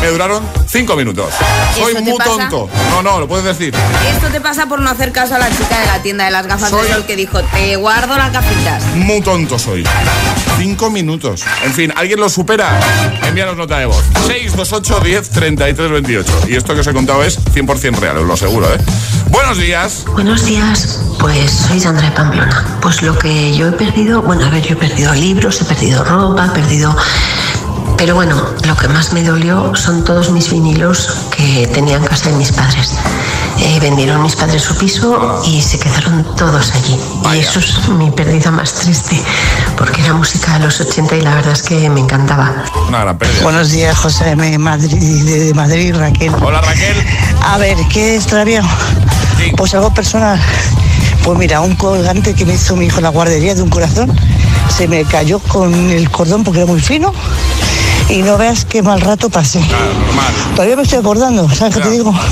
me 0.00 0.08
duraron 0.08 0.42
cinco 0.68 0.96
minutos. 0.96 1.32
Soy 1.74 1.92
¿Eso 1.92 1.94
te 1.98 2.10
muy 2.10 2.18
pasa? 2.18 2.30
tonto. 2.48 2.68
No, 2.90 3.02
no, 3.02 3.20
lo 3.20 3.28
puedes 3.28 3.44
decir. 3.44 3.72
Esto 4.12 4.26
te 4.28 4.40
pasa 4.40 4.66
por 4.66 4.80
no 4.80 4.90
hacer 4.90 5.12
caso 5.12 5.36
a 5.36 5.38
la 5.38 5.48
chica 5.50 5.78
de 5.78 5.86
la 5.86 6.02
tienda 6.02 6.24
de 6.24 6.30
las 6.32 6.46
gafas 6.48 6.70
Soy- 6.70 6.88
de 6.88 6.94
sol 6.94 7.04
que 7.06 7.14
dijo, 7.14 7.40
te 7.44 7.76
guardo 7.76 8.16
las 8.16 8.32
gafitas. 8.32 8.82
Muy 8.96 9.20
tonto 9.20 9.56
soy. 9.56 9.84
Cinco 10.58 10.90
minutos. 10.90 11.44
En 11.64 11.72
fin, 11.72 11.92
¿alguien 11.96 12.18
lo 12.18 12.28
supera? 12.28 12.80
Envíanos 13.24 13.56
nota 13.56 13.78
de 13.78 13.86
voz. 13.86 14.02
628 14.26 15.00
10 15.04 15.30
33 15.30 15.90
28. 15.92 16.32
Y 16.48 16.56
esto 16.56 16.74
que 16.74 16.80
os 16.80 16.86
he 16.88 16.92
contado 16.92 17.22
es 17.22 17.38
100% 17.54 17.96
real, 18.00 18.16
os 18.18 18.26
lo 18.26 18.34
aseguro, 18.34 18.66
¿eh? 18.74 18.78
Buenos 19.30 19.58
días. 19.58 20.04
Buenos 20.12 20.44
días, 20.44 21.00
pues 21.18 21.50
soy 21.50 21.80
Sandra 21.80 22.08
de 22.08 22.16
Pamplona. 22.16 22.78
Pues 22.80 23.02
lo 23.02 23.18
que 23.18 23.54
yo 23.54 23.68
he 23.68 23.72
perdido, 23.72 24.22
bueno, 24.22 24.46
a 24.46 24.50
ver, 24.50 24.62
yo 24.62 24.72
he 24.72 24.76
perdido 24.76 25.14
libros, 25.14 25.60
he 25.60 25.64
perdido 25.64 26.04
ropa, 26.04 26.46
he 26.46 26.50
perdido... 26.50 26.96
Pero 27.96 28.14
bueno, 28.14 28.40
lo 28.66 28.76
que 28.76 28.88
más 28.88 29.12
me 29.12 29.22
dolió 29.22 29.74
son 29.74 30.04
todos 30.04 30.30
mis 30.30 30.50
vinilos 30.50 31.26
que 31.36 31.66
tenía 31.66 31.96
en 31.96 32.04
casa 32.04 32.30
de 32.30 32.36
mis 32.36 32.52
padres. 32.52 32.94
Eh, 33.60 33.78
vendieron 33.80 34.22
mis 34.22 34.36
padres 34.36 34.62
su 34.62 34.76
piso 34.76 35.42
y 35.44 35.60
se 35.60 35.78
quedaron 35.78 36.24
todos 36.36 36.72
allí. 36.72 36.98
Y 37.34 37.38
eso 37.38 37.58
es 37.58 37.88
mi 37.88 38.10
pérdida 38.10 38.50
más 38.50 38.72
triste, 38.74 39.20
porque 39.76 40.00
era 40.02 40.14
música 40.14 40.58
de 40.58 40.66
los 40.66 40.80
80 40.80 41.16
y 41.16 41.20
la 41.22 41.34
verdad 41.34 41.52
es 41.52 41.62
que 41.62 41.90
me 41.90 42.00
encantaba. 42.00 42.64
Una 42.88 43.00
gran 43.00 43.18
pérdida. 43.18 43.42
Buenos 43.42 43.70
días, 43.70 43.96
José 43.96 44.36
de 44.36 44.58
Madrid, 44.58 45.24
de 45.24 45.54
Madrid, 45.54 45.94
Raquel. 45.96 46.32
Hola 46.40 46.60
Raquel. 46.60 46.96
A 47.42 47.58
ver, 47.58 47.76
¿qué 47.90 48.16
extraviado? 48.16 48.68
Sí. 49.36 49.52
Pues 49.56 49.74
algo 49.74 49.92
personal. 49.92 50.40
Pues 51.24 51.38
mira, 51.38 51.60
un 51.60 51.74
colgante 51.74 52.34
que 52.34 52.44
me 52.46 52.54
hizo 52.54 52.76
mi 52.76 52.86
hijo 52.86 52.98
en 52.98 53.04
la 53.04 53.10
guardería 53.10 53.54
de 53.54 53.62
un 53.62 53.70
corazón 53.70 54.16
se 54.68 54.86
me 54.86 55.04
cayó 55.04 55.40
con 55.40 55.74
el 55.90 56.10
cordón 56.10 56.44
porque 56.44 56.60
era 56.60 56.66
muy 56.70 56.80
fino 56.80 57.12
y 58.08 58.22
no 58.22 58.38
veas 58.38 58.64
qué 58.64 58.82
mal 58.82 59.00
rato 59.00 59.28
pasé. 59.30 59.60
Claro, 59.60 59.84
normal. 59.94 60.26
Todavía 60.54 60.76
me 60.76 60.82
estoy 60.82 60.98
acordando, 60.98 61.48
¿sabes 61.54 61.74
qué 61.74 61.80
te 61.82 61.90
digo? 61.90 62.10
claro. 62.12 62.28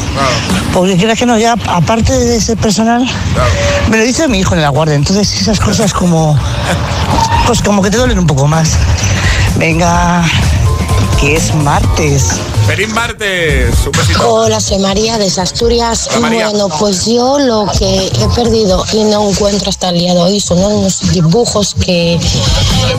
Porque 0.73 0.97
quieras 0.97 1.19
que 1.19 1.27
no, 1.27 1.39
ya 1.39 1.55
aparte 1.69 2.13
de 2.13 2.37
ese 2.37 2.57
personal, 2.57 3.05
Claro. 3.35 3.51
me 3.91 3.99
lo 3.99 4.05
dice 4.05 4.27
mi 4.29 4.39
hijo 4.39 4.55
en 4.55 4.63
la 4.63 4.69
guardia. 4.71 4.95
Entonces 4.95 5.33
esas 5.41 5.61
cosas 5.61 5.93
como, 5.93 6.39
pues 7.47 7.61
como 7.63 7.83
que 7.83 7.91
te 7.91 7.97
duelen 7.99 8.19
un 8.19 8.27
poco 8.27 8.47
más. 8.47 8.71
Venga, 9.59 10.23
que 11.21 11.37
es 11.37 11.55
martes. 11.55 12.25
Feliz 12.67 12.89
martes. 12.93 13.75
Un 13.87 13.93
besito. 13.93 14.35
Hola, 14.35 14.61
soy 14.61 14.79
María 14.81 15.19
desde 15.19 15.41
Asturias. 15.41 16.09
Hola, 16.11 16.21
María. 16.21 16.49
Bueno, 16.49 16.69
pues 16.81 17.07
yo 17.07 17.39
lo 17.39 17.65
que 17.79 18.09
he 18.09 18.29
perdido 18.35 18.85
y 18.93 19.05
no 19.05 19.31
encuentro 19.31 19.71
hasta 19.71 19.91
el 19.91 20.01
día 20.01 20.15
de 20.15 20.21
hoy 20.21 20.41
son 20.41 20.59
unos 20.59 21.13
dibujos 21.13 21.75
que, 21.75 22.19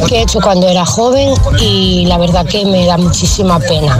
que 0.05 0.17
he 0.17 0.21
hecho 0.21 0.39
cuando 0.41 0.67
era 0.67 0.85
joven 0.85 1.33
y 1.59 2.05
la 2.05 2.17
verdad 2.17 2.45
que 2.45 2.65
me 2.65 2.85
da 2.85 2.97
muchísima 2.97 3.59
pena. 3.59 3.99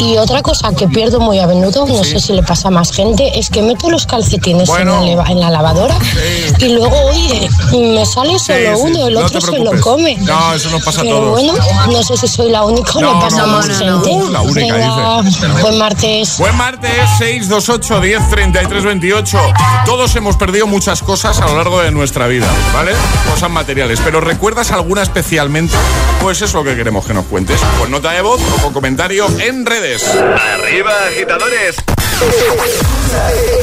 Y 0.00 0.16
otra 0.16 0.42
cosa 0.42 0.72
que 0.72 0.88
pierdo 0.88 1.20
muy 1.20 1.38
a 1.38 1.46
menudo, 1.46 1.86
no 1.86 2.04
sé 2.04 2.20
si 2.20 2.32
le 2.32 2.42
pasa 2.42 2.68
a 2.68 2.70
más 2.70 2.92
gente, 2.92 3.38
es 3.38 3.50
que 3.50 3.62
meto 3.62 3.90
los 3.90 4.06
calcetines 4.06 4.68
Bueno. 4.68 5.02
en, 5.04 5.16
la, 5.16 5.24
en 5.24 5.40
la 5.40 5.50
lavadora 5.50 5.96
Sí. 6.00 6.66
y 6.66 6.68
luego, 6.70 6.96
oye, 7.06 7.48
me 7.72 8.04
sale 8.06 8.38
solo 8.38 8.76
sí. 8.76 8.82
uno, 8.82 9.06
el 9.08 9.14
No 9.14 9.20
otro 9.20 9.40
se 9.40 9.58
lo 9.58 9.80
come. 9.80 10.16
No, 10.18 10.54
eso 10.54 10.70
nos 10.70 10.82
pasa 10.82 11.00
a 11.00 11.04
Pero 11.04 11.16
todos. 11.18 11.30
bueno, 11.30 11.54
no 11.90 12.02
sé 12.02 12.16
si 12.16 12.28
soy 12.28 12.50
la 12.50 12.64
única 12.64 12.92
o 12.94 13.00
No, 13.00 13.14
le 13.14 13.20
pasa 13.20 13.36
no, 13.38 13.42
a 13.42 13.46
no, 13.46 13.52
más 13.58 13.68
no, 13.68 13.74
gente. 13.74 14.16
no. 14.16 14.30
La 14.30 14.40
única, 14.42 14.74
Venga, 14.74 15.22
dice. 15.22 15.46
buen 15.62 15.78
martes. 15.78 16.38
Buen 16.38 16.56
martes, 16.56 16.92
628 17.18 18.00
10 18.00 18.30
33 18.30 18.84
28. 18.84 19.38
Todos 19.86 20.14
hemos 20.16 20.36
perdido 20.36 20.66
muchas 20.66 21.02
cosas 21.02 21.40
a 21.40 21.46
lo 21.46 21.56
largo 21.56 21.80
de 21.80 21.90
nuestra 21.90 22.26
vida, 22.26 22.46
¿vale? 22.74 22.92
Cosas 23.30 23.50
materiales. 23.50 24.00
Pero 24.04 24.20
¿recuerdas 24.20 24.70
alguna 24.72 25.02
especialmente? 25.18 25.74
Pues 26.22 26.40
es 26.42 26.54
lo 26.54 26.62
que 26.62 26.76
queremos 26.76 27.04
que 27.04 27.12
nos 27.12 27.24
cuentes. 27.26 27.60
Con 27.78 27.90
nota 27.90 28.12
de 28.12 28.20
voz 28.20 28.40
o 28.40 28.62
con 28.62 28.72
comentario 28.72 29.26
en 29.40 29.66
redes. 29.66 30.04
Arriba, 30.06 30.92
agitadores. 31.08 31.76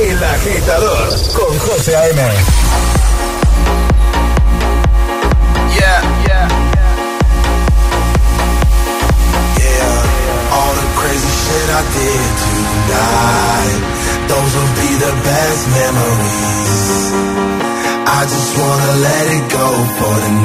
El 0.09 0.23
agitador 0.23 1.09
con 1.33 1.57
José 1.59 1.95
A.M. 1.95 2.21
Yeah, 5.75 6.01
yeah. 6.27 6.47
Yeah, 9.57 10.55
all 10.55 10.73
the 10.75 10.87
crazy 10.99 11.31
shit 11.41 11.69
I 11.69 11.81
did 11.95 12.31
tonight. 12.43 13.81
Those 14.27 14.51
will 14.55 14.73
be 14.75 14.91
the 15.05 15.13
best 15.23 15.61
memories. 15.69 17.13
I 18.07 18.21
just 18.23 18.57
wanna 18.57 18.91
let 19.07 19.27
it 19.37 19.51
go 19.51 19.67
for 19.99 20.15
the 20.19 20.29
night. 20.29 20.44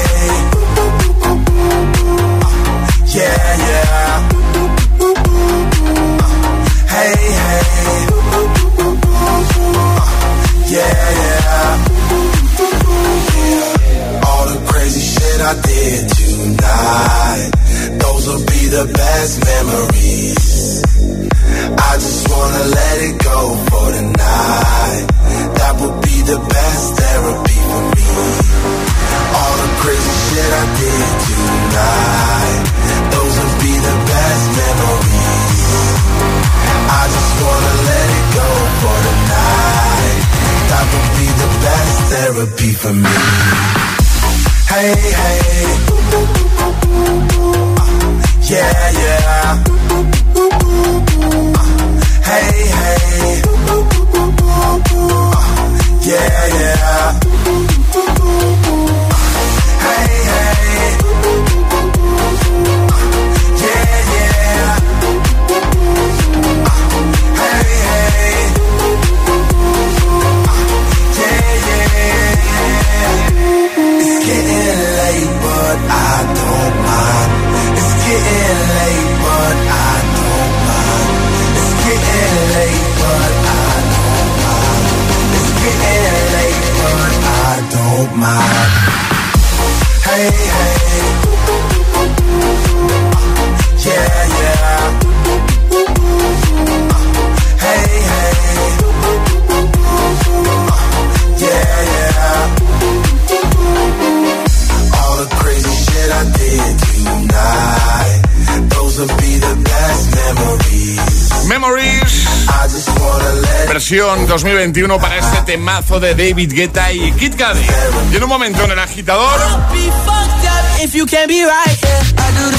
Versión 113.91 114.25
2021 114.25 114.99
para 115.01 115.17
este 115.17 115.41
temazo 115.41 115.99
de 115.99 116.15
David 116.15 116.53
Guetta 116.53 116.93
y 116.93 117.11
Kid 117.11 117.33
Cudi. 117.33 117.65
Y 118.13 118.15
en 118.15 118.23
un 118.23 118.29
momento 118.29 118.63
en 118.63 118.71
el 118.71 118.79
agitador. 118.79 119.37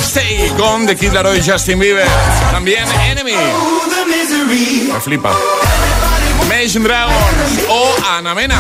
Stay 0.03 0.53
con 0.59 0.87
The 0.87 0.95
Kid 0.95 1.13
Laroi 1.13 1.39
y 1.39 1.51
Justin 1.51 1.79
Bieber. 1.79 2.07
También 2.51 2.85
Enemy. 3.09 3.33
Me 4.93 5.01
flipa. 5.01 5.35
Imagine 6.45 6.85
Dragons 6.85 7.67
o 7.69 7.95
Ana 8.09 8.35
Mena. 8.35 8.59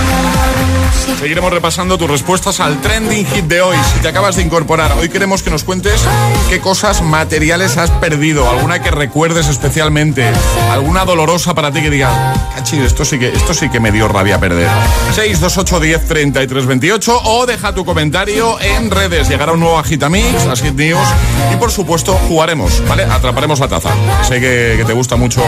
Seguiremos 1.18 1.52
repasando 1.52 1.98
tus 1.98 2.10
respuestas 2.10 2.60
al 2.60 2.80
trending 2.80 3.26
hit 3.26 3.44
de 3.44 3.60
hoy. 3.60 3.76
Si 3.92 4.00
te 4.00 4.08
acabas 4.08 4.36
de 4.36 4.42
incorporar, 4.42 4.92
hoy 4.98 5.08
queremos 5.08 5.42
que 5.42 5.50
nos 5.50 5.64
cuentes 5.64 6.02
qué 6.48 6.60
cosas 6.60 7.02
materiales 7.02 7.76
has 7.76 7.90
perdido, 7.90 8.48
alguna 8.48 8.82
que 8.82 8.90
recuerdes 8.90 9.48
especialmente, 9.48 10.24
alguna 10.70 11.04
dolorosa 11.04 11.54
para 11.54 11.72
ti 11.72 11.82
que 11.82 11.90
diga, 11.90 12.34
cachi, 12.54 12.78
esto 12.78 13.04
sí 13.04 13.18
que, 13.18 13.28
esto 13.28 13.54
sí 13.54 13.68
que 13.68 13.80
me 13.80 13.92
dio 13.92 14.08
rabia 14.08 14.38
perder. 14.38 14.68
628 15.14 15.80
10 15.80 16.08
33 16.08 16.66
28 16.66 17.20
o 17.24 17.46
deja 17.46 17.74
tu 17.74 17.84
comentario 17.84 18.60
en 18.60 18.90
redes. 18.90 19.28
Llegará 19.28 19.52
un 19.52 19.60
nuevo 19.60 19.78
Agitamix, 19.78 20.44
las 20.46 20.62
Hit 20.62 20.74
News 20.74 21.08
y 21.52 21.56
por 21.56 21.70
supuesto 21.70 22.14
jugaremos, 22.28 22.82
¿vale? 22.88 23.04
Atraparemos 23.04 23.60
la 23.60 23.68
taza. 23.68 23.90
Sé 24.22 24.40
que, 24.40 24.84
te 24.86 24.92
gusta 24.92 25.16
mucho 25.16 25.42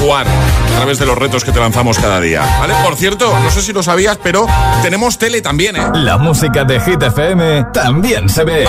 jugar 0.00 0.26
a 0.26 0.57
través 0.78 0.98
de 1.00 1.06
los 1.06 1.18
retos 1.18 1.44
que 1.44 1.50
te 1.50 1.58
lanzamos 1.58 1.98
cada 1.98 2.20
día. 2.20 2.40
¿Vale? 2.60 2.74
Por 2.84 2.94
cierto, 2.94 3.36
no 3.40 3.50
sé 3.50 3.62
si 3.62 3.72
lo 3.72 3.82
sabías, 3.82 4.16
pero 4.22 4.46
tenemos 4.80 5.18
tele 5.18 5.42
también, 5.42 5.74
¿eh? 5.74 5.82
La 5.94 6.18
música 6.18 6.62
de 6.64 6.80
Hit 6.80 7.02
FM 7.02 7.64
también 7.72 8.28
se 8.28 8.44
ve. 8.44 8.64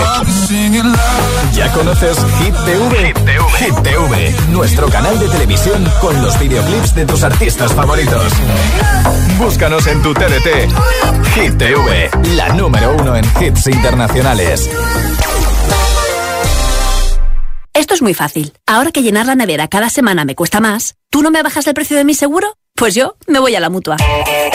¿Ya 1.54 1.72
conoces 1.72 2.17
Hit 2.39 2.56
TV? 2.65 3.13
Hit 3.60 3.76
TV, 3.84 4.36
nuestro 4.50 4.89
canal 4.89 5.19
de 5.19 5.30
televisión 5.30 5.88
con 6.02 6.19
los 6.22 6.39
videoclips 6.39 6.95
de 6.95 7.06
tus 7.06 7.24
artistas 7.24 7.74
favoritos. 7.74 8.34
Búscanos 9.38 9.86
en 9.86 10.02
tu 10.02 10.13
TDT. 10.13 10.67
Hit 11.36 11.58
TV, 11.58 12.10
la 12.36 12.50
número 12.50 12.95
uno 13.00 13.15
en 13.15 13.26
hits 13.39 13.67
internacionales. 13.67 14.67
Esto 17.80 17.94
es 17.94 18.02
muy 18.02 18.13
fácil. 18.13 18.52
Ahora 18.65 18.92
que 18.92 19.02
llenar 19.02 19.26
la 19.26 19.36
nevera 19.36 19.70
cada 19.70 19.89
semana 19.89 20.26
me 20.26 20.36
cuesta 20.36 20.60
más, 20.60 20.96
¿tú 21.10 21.22
no 21.22 21.32
me 21.32 21.42
bajas 21.42 21.65
el 21.65 21.74
precio 21.74 21.96
de 21.96 22.04
mi 22.04 22.13
seguro? 22.13 22.58
Pues 22.80 22.96
yo 22.96 23.18
me 23.28 23.39
voy 23.39 23.54
a 23.56 23.60
la 23.60 23.70
mutua. 23.70 23.98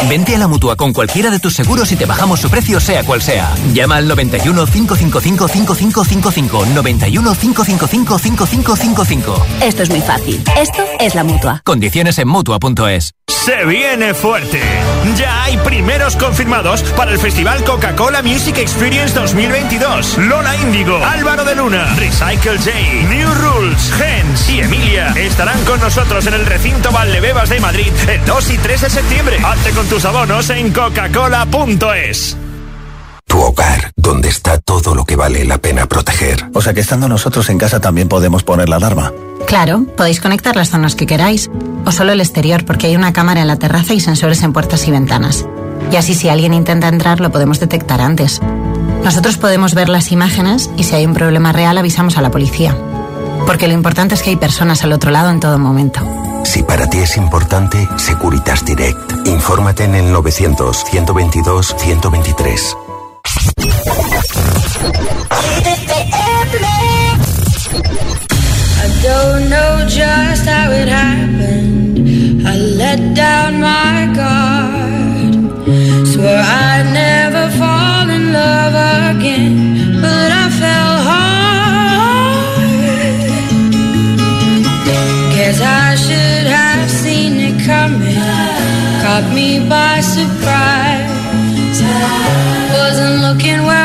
Vente 0.08 0.34
a 0.34 0.38
la 0.38 0.48
mutua 0.48 0.76
con 0.76 0.94
cualquiera 0.94 1.28
de 1.28 1.38
tus 1.38 1.52
seguros 1.52 1.92
y 1.92 1.96
te 1.96 2.06
bajamos 2.06 2.40
su 2.40 2.48
precio, 2.48 2.80
sea 2.80 3.04
cual 3.04 3.20
sea. 3.20 3.54
Llama 3.74 3.96
al 3.96 4.08
91 4.08 4.64
555 4.64 5.46
5555. 5.46 6.66
91 6.74 7.34
555 7.34 8.18
5555. 8.18 9.46
Esto 9.60 9.82
es 9.82 9.90
muy 9.90 10.00
fácil. 10.00 10.42
Esto 10.58 10.82
es 10.98 11.14
la 11.14 11.22
mutua. 11.22 11.60
Condiciones 11.64 12.18
en 12.18 12.28
mutua.es. 12.28 13.12
Se 13.28 13.66
viene 13.66 14.14
fuerte. 14.14 14.58
Ya 15.18 15.44
hay 15.44 15.58
primeros 15.58 16.16
confirmados 16.16 16.82
para 16.96 17.10
el 17.10 17.18
Festival 17.18 17.62
Coca-Cola 17.64 18.22
Music 18.22 18.56
Experience 18.56 19.14
2022. 19.14 20.16
Lola 20.16 20.56
Índigo, 20.56 20.96
Álvaro 21.04 21.44
de 21.44 21.54
Luna, 21.54 21.94
Recycle 21.96 22.56
J, 22.56 22.70
New 23.10 23.28
Rules, 23.34 23.92
Gens 23.92 24.48
y 24.48 24.60
Emilia 24.60 25.12
estarán 25.16 25.62
con 25.66 25.78
nosotros 25.80 26.26
en 26.26 26.34
el 26.34 26.46
recinto 26.46 26.90
Valdebebas 26.90 27.50
de 27.50 27.60
Madrid 27.60 27.92
el 28.14 28.24
2 28.24 28.50
y 28.50 28.58
3 28.58 28.80
de 28.80 28.90
septiembre. 28.90 29.38
Hazte 29.44 29.70
con 29.70 29.86
tus 29.86 30.04
abonos 30.04 30.48
en 30.50 30.72
coca-cola.es. 30.72 32.36
Tu 33.26 33.40
hogar, 33.40 33.90
donde 33.96 34.28
está 34.28 34.58
todo 34.58 34.94
lo 34.94 35.04
que 35.04 35.16
vale 35.16 35.44
la 35.44 35.58
pena 35.58 35.86
proteger. 35.86 36.48
O 36.54 36.62
sea 36.62 36.72
que 36.72 36.80
estando 36.80 37.08
nosotros 37.08 37.48
en 37.50 37.58
casa 37.58 37.80
también 37.80 38.08
podemos 38.08 38.44
poner 38.44 38.68
la 38.68 38.76
alarma. 38.76 39.12
Claro, 39.46 39.84
podéis 39.96 40.20
conectar 40.20 40.54
las 40.54 40.70
zonas 40.70 40.94
que 40.94 41.06
queráis, 41.06 41.50
o 41.84 41.90
solo 41.90 42.12
el 42.12 42.20
exterior 42.20 42.64
porque 42.64 42.86
hay 42.86 42.96
una 42.96 43.12
cámara 43.12 43.40
en 43.40 43.48
la 43.48 43.56
terraza 43.56 43.94
y 43.94 44.00
sensores 44.00 44.42
en 44.42 44.52
puertas 44.52 44.86
y 44.86 44.90
ventanas. 44.92 45.44
Y 45.90 45.96
así 45.96 46.14
si 46.14 46.28
alguien 46.28 46.54
intenta 46.54 46.88
entrar 46.88 47.20
lo 47.20 47.32
podemos 47.32 47.58
detectar 47.58 48.00
antes. 48.00 48.40
Nosotros 49.02 49.36
podemos 49.36 49.74
ver 49.74 49.88
las 49.88 50.12
imágenes 50.12 50.70
y 50.76 50.84
si 50.84 50.94
hay 50.94 51.04
un 51.04 51.14
problema 51.14 51.52
real 51.52 51.76
avisamos 51.76 52.16
a 52.16 52.22
la 52.22 52.30
policía. 52.30 52.76
Porque 53.46 53.66
lo 53.66 53.74
importante 53.74 54.14
es 54.14 54.22
que 54.22 54.30
hay 54.30 54.36
personas 54.36 54.84
al 54.84 54.92
otro 54.92 55.10
lado 55.10 55.30
en 55.30 55.40
todo 55.40 55.58
momento. 55.58 56.23
Si 56.44 56.62
para 56.62 56.86
ti 56.86 56.98
es 56.98 57.16
importante, 57.16 57.88
Securitas 57.96 58.64
Direct. 58.64 59.26
Infórmate 59.26 59.84
en 59.84 59.94
el 59.94 60.12
900 60.12 60.84
122 60.84 61.74
123. 61.78 62.76
I 68.76 68.88
don't 69.02 69.48
know 69.48 69.86
just 69.88 70.46
how 70.46 70.70
it 70.70 70.88
happened. 70.88 72.46
I 72.46 72.56
let 72.56 73.14
down 73.14 73.60
my 73.60 74.06
guard. 74.14 75.34
Swore 76.06 76.26
I'd 76.26 76.92
never 76.92 77.50
fall 77.58 78.10
in 78.10 78.32
love 78.32 78.74
addicted 78.74 79.73
by 89.60 90.00
surprise. 90.00 91.10
Wasn't 92.72 93.20
looking 93.22 93.64
where. 93.64 93.83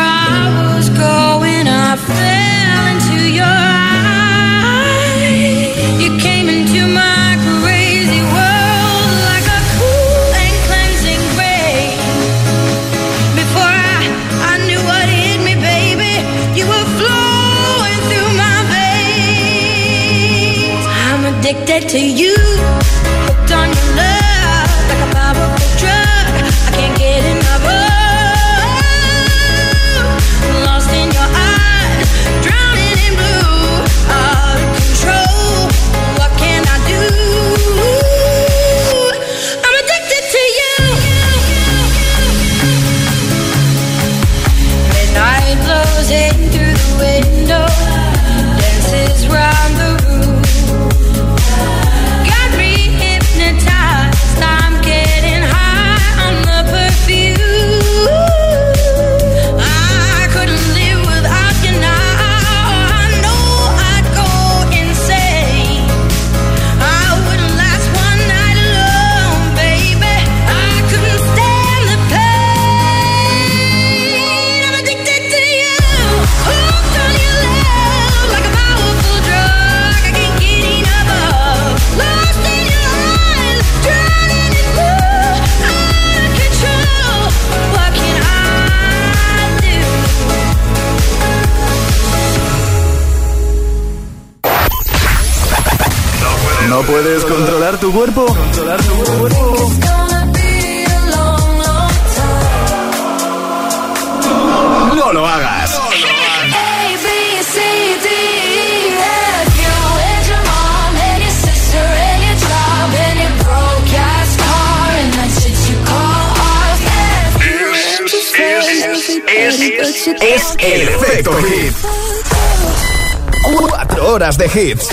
Hits. 124.60 124.90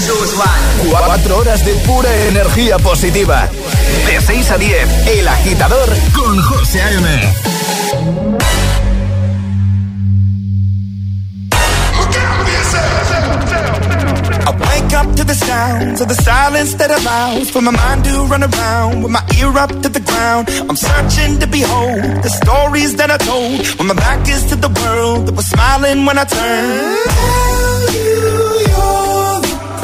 Cuatro 0.89 1.39
horas 1.39 1.65
de 1.65 1.73
pura 1.87 2.15
energía 2.29 2.79
positiva. 2.79 3.49
De 4.07 4.21
6 4.21 4.51
a 4.51 4.59
10, 4.59 5.09
El 5.19 5.29
Agitador 5.29 5.89
con 6.15 6.41
José 6.41 6.81
A.M. 6.83 7.07
Wake 14.61 14.95
up 14.95 15.17
to 15.17 15.25
the 15.25 15.35
sounds 15.35 16.01
of 16.01 16.09
the 16.09 16.15
silence 16.15 16.75
that 16.75 16.91
allows 16.91 17.51
for 17.51 17.61
my 17.61 17.73
mind 17.73 18.05
to 18.05 18.25
run 18.27 18.45
around 18.45 19.03
with 19.03 19.13
my 19.13 19.23
ear 19.39 19.57
up 19.59 19.71
to 19.83 19.89
the 19.89 20.01
ground. 20.01 20.49
I'm 20.69 20.77
searching 20.77 21.39
to 21.41 21.47
behold 21.47 22.23
the 22.23 22.31
stories 22.31 22.95
that 22.97 23.11
I 23.11 23.19
told 23.19 23.67
when 23.79 23.89
my 23.89 23.95
back 23.95 24.29
is 24.29 24.45
to 24.51 24.57
the 24.57 24.69
world 24.69 25.27
that 25.27 25.35
was 25.35 25.47
smiling 25.47 26.07
when 26.07 26.19
I 26.19 26.25
turned. 26.25 26.97
Tell 27.11 27.95
you 27.95 28.67
you 28.71 29.26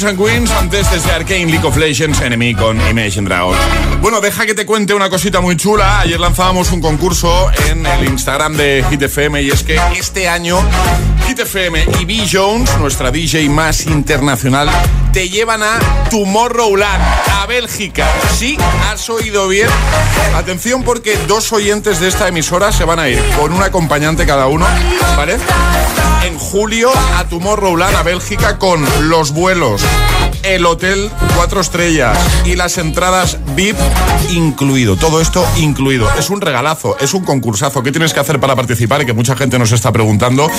Kings 0.00 0.12
and 0.12 0.18
Queens, 0.18 0.50
antes 0.52 0.90
desde 0.90 1.12
Arcane 1.12 1.44
League 1.44 1.66
of 1.66 1.76
Legends, 1.76 2.22
Enemy 2.22 2.54
con 2.54 2.80
Imagine 2.88 3.28
Dragon. 3.28 3.54
Bueno, 4.00 4.22
deja 4.22 4.46
que 4.46 4.54
te 4.54 4.64
cuente 4.64 4.94
una 4.94 5.10
cosita 5.10 5.42
muy 5.42 5.56
chula. 5.56 6.00
Ayer 6.00 6.18
lanzábamos 6.18 6.72
un 6.72 6.80
concurso 6.80 7.50
en 7.68 7.84
el 7.84 8.06
Instagram 8.06 8.56
de 8.56 8.82
Hit 8.88 9.02
FM 9.02 9.42
y 9.42 9.50
es 9.50 9.62
que 9.62 9.78
este 9.98 10.26
año 10.26 10.58
Hit 11.26 11.40
FM 11.40 11.84
y 12.00 12.04
B. 12.06 12.26
Jones, 12.32 12.70
nuestra 12.78 13.10
DJ 13.10 13.50
más 13.50 13.84
internacional, 13.84 14.70
te 15.12 15.28
llevan 15.28 15.62
a 15.62 15.78
Tomorrowland, 16.08 17.02
a 17.34 17.44
Bélgica. 17.44 18.08
Sí, 18.38 18.56
has 18.90 19.10
oído 19.10 19.48
bien. 19.48 19.68
Atención 20.34 20.82
porque 20.82 21.18
dos 21.28 21.52
oyentes 21.52 22.00
de 22.00 22.08
esta 22.08 22.28
emisora 22.28 22.72
se 22.72 22.84
van 22.84 23.00
a 23.00 23.08
ir 23.10 23.22
con 23.38 23.52
un 23.52 23.62
acompañante 23.62 24.24
cada 24.24 24.46
uno, 24.46 24.66
¿vale? 25.18 25.36
Julio 26.40 26.90
a 27.16 27.24
Tomorrowland, 27.28 27.94
a 27.94 28.02
Bélgica, 28.02 28.58
con 28.58 28.84
los 29.08 29.32
vuelos, 29.32 29.82
el 30.42 30.66
hotel 30.66 31.10
cuatro 31.36 31.60
estrellas 31.60 32.18
y 32.44 32.56
las 32.56 32.78
entradas 32.78 33.38
VIP 33.54 33.76
incluido. 34.30 34.96
Todo 34.96 35.20
esto 35.20 35.46
incluido. 35.56 36.08
Es 36.18 36.30
un 36.30 36.40
regalazo, 36.40 36.96
es 37.00 37.14
un 37.14 37.24
concursazo. 37.24 37.82
¿Qué 37.82 37.92
tienes 37.92 38.12
que 38.12 38.20
hacer 38.20 38.40
para 38.40 38.56
participar? 38.56 39.02
Y 39.02 39.06
que 39.06 39.12
mucha 39.12 39.36
gente 39.36 39.58
nos 39.58 39.72
está 39.72 39.92
preguntando. 39.92 40.50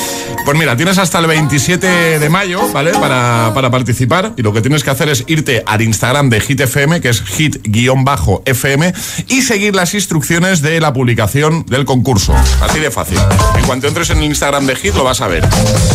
Pues 0.45 0.57
mira, 0.57 0.75
tienes 0.75 0.97
hasta 0.97 1.19
el 1.19 1.27
27 1.27 2.19
de 2.19 2.29
mayo, 2.29 2.61
¿vale? 2.73 2.91
Para, 2.91 3.51
para 3.53 3.69
participar. 3.69 4.33
Y 4.37 4.41
lo 4.41 4.53
que 4.53 4.61
tienes 4.61 4.83
que 4.83 4.89
hacer 4.89 5.09
es 5.09 5.23
irte 5.27 5.63
al 5.65 5.81
Instagram 5.81 6.29
de 6.29 6.41
Hit 6.41 6.61
FM, 6.61 7.01
que 7.01 7.09
es 7.09 7.21
hit-fm, 7.21 8.93
y 9.27 9.41
seguir 9.41 9.75
las 9.75 9.93
instrucciones 9.93 10.61
de 10.61 10.79
la 10.79 10.93
publicación 10.93 11.65
del 11.67 11.85
concurso. 11.85 12.33
Así 12.61 12.79
de 12.79 12.91
fácil. 12.91 13.19
En 13.57 13.65
cuanto 13.65 13.87
entres 13.87 14.09
en 14.09 14.19
el 14.19 14.25
Instagram 14.25 14.65
de 14.65 14.75
Hit, 14.75 14.95
lo 14.95 15.03
vas 15.03 15.21
a 15.21 15.27
ver. 15.27 15.47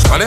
¿Vale? 0.09 0.27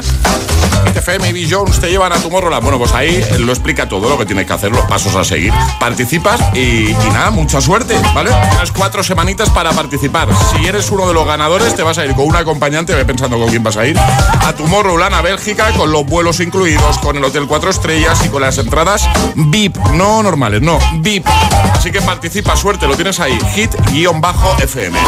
Hit 0.86 0.97
FM 0.97 1.30
y 1.30 1.34
B. 1.34 1.47
Jones 1.49 1.80
te 1.80 1.89
llevan 1.89 2.12
a 2.12 2.18
tu 2.18 2.30
morro. 2.30 2.49
Bueno, 2.62 2.80
pues 2.80 2.93
ahí 2.93 3.24
lo 3.50 3.54
explica 3.54 3.89
todo 3.89 4.08
lo 4.08 4.16
que 4.16 4.28
tienes 4.28 4.45
que 4.45 4.54
hacer, 4.54 4.72
los 4.72 4.86
pasos 4.86 5.16
a 5.16 5.24
seguir. 5.24 5.52
Participas 5.80 6.39
y, 6.54 6.91
y 6.91 7.10
nada, 7.12 7.32
mucha 7.32 7.60
suerte, 7.60 8.00
¿vale? 8.14 8.30
Tienes 8.52 8.72
cuatro 8.72 9.04
semanitas 9.04 9.50
para 9.50 9.72
participar. 9.72 10.30
Si 10.52 10.68
eres 10.68 10.91
uno 10.91 11.08
de 11.08 11.16
los 11.16 11.26
ganadores, 11.26 11.76
te 11.76 11.82
vas 11.82 11.97
a 11.97 12.06
ir 12.06 12.14
con 12.14 12.28
un 12.28 12.36
acompañante, 12.36 12.93
ve 12.93 13.06
pensando 13.06 13.39
con 13.39 13.50
quién 13.50 13.64
vas 13.64 13.76
a 13.76 13.88
ir, 13.88 13.97
a 13.97 14.54
tu 14.54 14.66
a 14.66 15.22
Bélgica, 15.24 15.72
con 15.76 15.91
los 15.91 16.06
vuelos 16.06 16.39
incluidos, 16.41 17.00
con 17.00 17.18
el 17.18 17.24
hotel 17.24 17.47
cuatro 17.47 17.72
estrellas 17.72 18.24
y 18.24 18.30
con 18.30 18.43
las 18.43 18.60
entradas 18.60 19.10
VIP. 19.36 19.76
No 19.93 20.22
normales, 20.22 20.62
no, 20.62 20.78
VIP. 21.00 21.26
Así 21.74 21.89
que 21.89 22.02
participa, 22.02 22.56
suerte, 22.56 22.86
lo 22.86 22.95
tienes 22.95 23.20
ahí. 23.20 23.36
Hit-FM. 23.56 25.00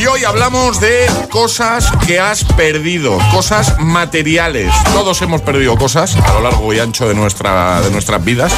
Y 0.00 0.06
hoy 0.06 0.24
hablamos 0.24 0.80
de 0.80 1.06
cosas 1.30 1.92
que 2.04 2.18
has 2.18 2.42
perdido, 2.42 3.16
cosas 3.30 3.78
materiales. 3.78 4.72
Todos 4.92 5.22
hemos 5.22 5.40
perdido 5.42 5.76
cosas 5.76 6.16
a 6.16 6.34
lo 6.34 6.40
largo 6.40 6.74
y 6.74 6.80
ancho 6.80 7.06
de, 7.08 7.14
nuestra, 7.14 7.75
de 7.80 7.90
nuestras 7.90 8.24
vidas, 8.24 8.52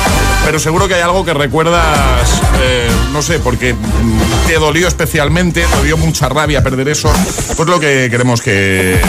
pero 0.45 0.59
seguro 0.59 0.89
que 0.89 0.95
hay 0.95 1.03
algo 1.03 1.25
que 1.25 1.35
recuerdas, 1.35 2.29
eh, 2.61 2.89
no 3.13 3.23
sé, 3.23 3.39
porque 3.39 3.75
mm, 3.75 4.47
te 4.47 4.55
dolió 4.55 4.89
especialmente, 4.89 5.65
te 5.65 5.85
dio 5.85 5.97
mucha 5.97 6.29
rabia 6.29 6.63
perder 6.63 6.89
eso. 6.89 7.11
Pues 7.57 7.69
lo 7.69 7.81
que 7.81 8.09
queremos 8.11 8.41
que, 8.41 9.01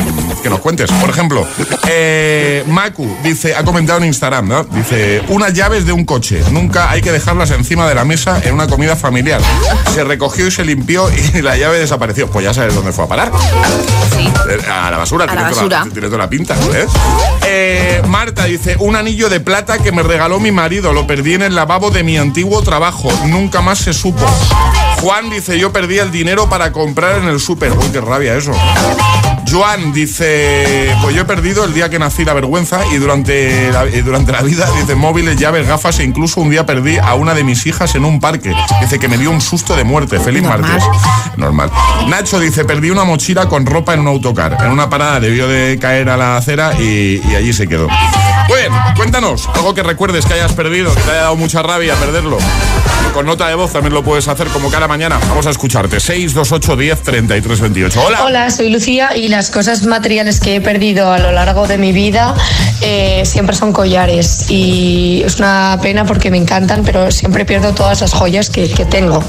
que 0.43 0.49
nos 0.49 0.59
cuentes. 0.59 0.91
Por 0.91 1.09
ejemplo, 1.09 1.47
eh, 1.87 2.63
Maku 2.67 3.07
dice, 3.23 3.55
ha 3.55 3.63
comentado 3.63 3.99
en 3.99 4.05
Instagram, 4.05 4.47
¿no? 4.47 4.63
Dice, 4.63 5.21
unas 5.29 5.53
llaves 5.53 5.85
de 5.85 5.91
un 5.91 6.05
coche. 6.05 6.41
Nunca 6.51 6.89
hay 6.89 7.01
que 7.01 7.11
dejarlas 7.11 7.51
encima 7.51 7.87
de 7.87 7.95
la 7.95 8.05
mesa 8.05 8.41
en 8.43 8.53
una 8.53 8.67
comida 8.67 8.95
familiar. 8.95 9.41
Se 9.93 10.03
recogió 10.03 10.47
y 10.47 10.51
se 10.51 10.63
limpió 10.65 11.09
y 11.11 11.41
la 11.41 11.57
llave 11.57 11.79
desapareció. 11.79 12.27
Pues 12.29 12.45
ya 12.45 12.53
sabes 12.53 12.73
dónde 12.75 12.91
fue 12.91 13.05
a 13.05 13.07
parar. 13.07 13.31
Eh, 14.49 14.59
A 14.71 14.91
la 14.91 14.97
basura, 14.97 15.23
A 15.25 15.27
la 15.27 15.33
tiene, 15.33 15.49
Toda, 15.49 15.61
basura. 15.79 15.83
tiene 15.93 16.07
toda 16.07 16.17
la 16.19 16.29
pinta. 16.29 16.55
¿eh? 16.73 16.85
Eh, 17.45 18.01
Marta 18.07 18.45
dice, 18.45 18.75
un 18.79 18.95
anillo 18.95 19.29
de 19.29 19.39
plata 19.39 19.77
que 19.79 19.91
me 19.91 19.98
regaló 20.03 20.39
mi 20.39 20.51
marido. 20.51 20.93
Lo 20.93 21.07
perdí 21.07 21.33
en 21.33 21.43
el 21.43 21.55
lavabo 21.55 21.91
de 21.91 22.03
mi 22.03 22.17
antiguo 22.17 22.61
trabajo. 22.61 23.09
Nunca 23.27 23.61
más 23.61 23.79
se 23.79 23.93
supo. 23.93 24.25
Juan 25.01 25.29
dice, 25.29 25.57
yo 25.57 25.71
perdí 25.71 25.99
el 25.99 26.11
dinero 26.11 26.49
para 26.49 26.71
comprar 26.71 27.19
en 27.19 27.29
el 27.29 27.39
súper. 27.39 27.71
Uy, 27.71 27.89
qué 27.91 28.01
rabia 28.01 28.35
eso. 28.35 28.51
Joan 29.49 29.93
dice, 29.93 30.95
pues 31.01 31.15
yo 31.15 31.23
he 31.23 31.25
perdido 31.25 31.65
el 31.65 31.73
día 31.73 31.89
que 31.89 31.97
nací 31.97 32.23
la 32.23 32.33
vergüenza 32.33 32.81
y 32.93 32.97
durante 32.97 33.71
la, 33.71 33.87
y 33.87 34.01
durante 34.01 34.31
la 34.31 34.41
vida, 34.43 34.69
dice, 34.79 34.93
móviles, 34.93 35.37
llaves, 35.37 35.67
gafas 35.67 35.99
e 35.99 36.03
incluso 36.03 36.41
un 36.41 36.51
día 36.51 36.65
perdí 36.65 36.97
a 36.97 37.15
una 37.15 37.33
de 37.33 37.43
mis 37.43 37.65
hijas 37.65 37.95
en 37.95 38.05
un 38.05 38.19
parque. 38.19 38.53
Dice 38.81 38.99
que 38.99 39.07
me 39.07 39.17
dio 39.17 39.31
un 39.31 39.41
susto 39.41 39.75
de 39.75 39.83
muerte. 39.83 40.19
Feliz 40.19 40.43
martes. 40.43 40.83
Normal. 41.37 41.71
Nacho 42.07 42.39
dice, 42.39 42.65
perdí 42.65 42.89
una 42.91 43.05
mochila 43.05 43.47
con 43.47 43.65
ropa 43.65 43.93
en 43.93 44.01
un 44.01 44.07
autocar. 44.07 44.57
En 44.63 44.71
una 44.71 44.89
parada 44.89 45.19
debió 45.19 45.47
de 45.47 45.79
caer 45.79 46.09
a 46.09 46.17
la 46.17 46.37
acera 46.37 46.73
y, 46.79 47.21
y 47.27 47.35
allí 47.35 47.53
se 47.53 47.67
quedó. 47.67 47.87
Bien, 48.49 48.73
cuéntanos 48.95 49.47
algo 49.53 49.75
que 49.75 49.83
recuerdes 49.83 50.25
que 50.25 50.33
hayas 50.33 50.53
perdido, 50.53 50.93
que 50.93 51.01
te 51.01 51.11
haya 51.11 51.21
dado 51.21 51.35
mucha 51.35 51.61
rabia 51.61 51.93
perderlo. 51.95 52.39
Con 53.13 53.25
nota 53.25 53.47
de 53.47 53.55
voz 53.55 53.73
también 53.73 53.93
lo 53.93 54.03
puedes 54.03 54.27
hacer 54.27 54.47
como 54.47 54.69
cada 54.71 54.87
mañana. 54.87 55.19
Vamos 55.29 55.45
a 55.45 55.51
escucharte. 55.51 55.99
628 55.99 56.75
10 56.75 57.01
33 57.01 57.59
28. 57.61 58.03
Hola. 58.03 58.23
Hola, 58.25 58.49
soy 58.49 58.69
Lucía 58.69 59.15
y 59.15 59.27
las 59.27 59.51
cosas 59.51 59.85
materiales 59.85 60.39
que 60.39 60.55
he 60.55 60.61
perdido 60.61 61.11
a 61.11 61.19
lo 61.19 61.31
largo 61.31 61.67
de 61.67 61.77
mi 61.77 61.91
vida 61.91 62.35
eh, 62.81 63.23
siempre 63.25 63.55
son 63.55 63.71
collares 63.71 64.49
y 64.49 65.21
es 65.25 65.37
una 65.37 65.77
pena 65.81 66.05
porque 66.05 66.31
me 66.31 66.37
encantan, 66.37 66.83
pero 66.83 67.11
siempre 67.11 67.45
pierdo 67.45 67.73
todas 67.73 68.01
las 68.01 68.13
joyas 68.13 68.49
que, 68.49 68.69
que 68.69 68.85
tengo. 68.85 69.23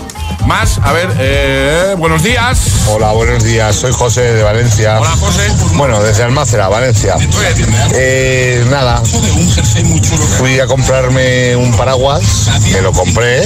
Más, 0.47 0.79
a 0.83 0.93
ver, 0.93 1.09
eh, 1.19 1.95
buenos 1.99 2.23
días. 2.23 2.87
Hola, 2.89 3.13
buenos 3.13 3.45
días. 3.45 3.77
Soy 3.77 3.93
José 3.93 4.23
de 4.35 4.43
Valencia. 4.43 4.99
Hola, 4.99 5.11
José. 5.11 5.51
Bueno, 5.75 6.03
desde 6.03 6.23
Almácera, 6.23 6.69
Valencia. 6.69 7.17
Eh, 7.95 8.65
nada, 8.71 9.03
fui 10.39 10.59
a 10.61 10.67
comprarme 10.67 11.57
un 11.57 11.73
paraguas, 11.77 12.51
me 12.73 12.81
lo 12.81 12.93
compré, 12.93 13.43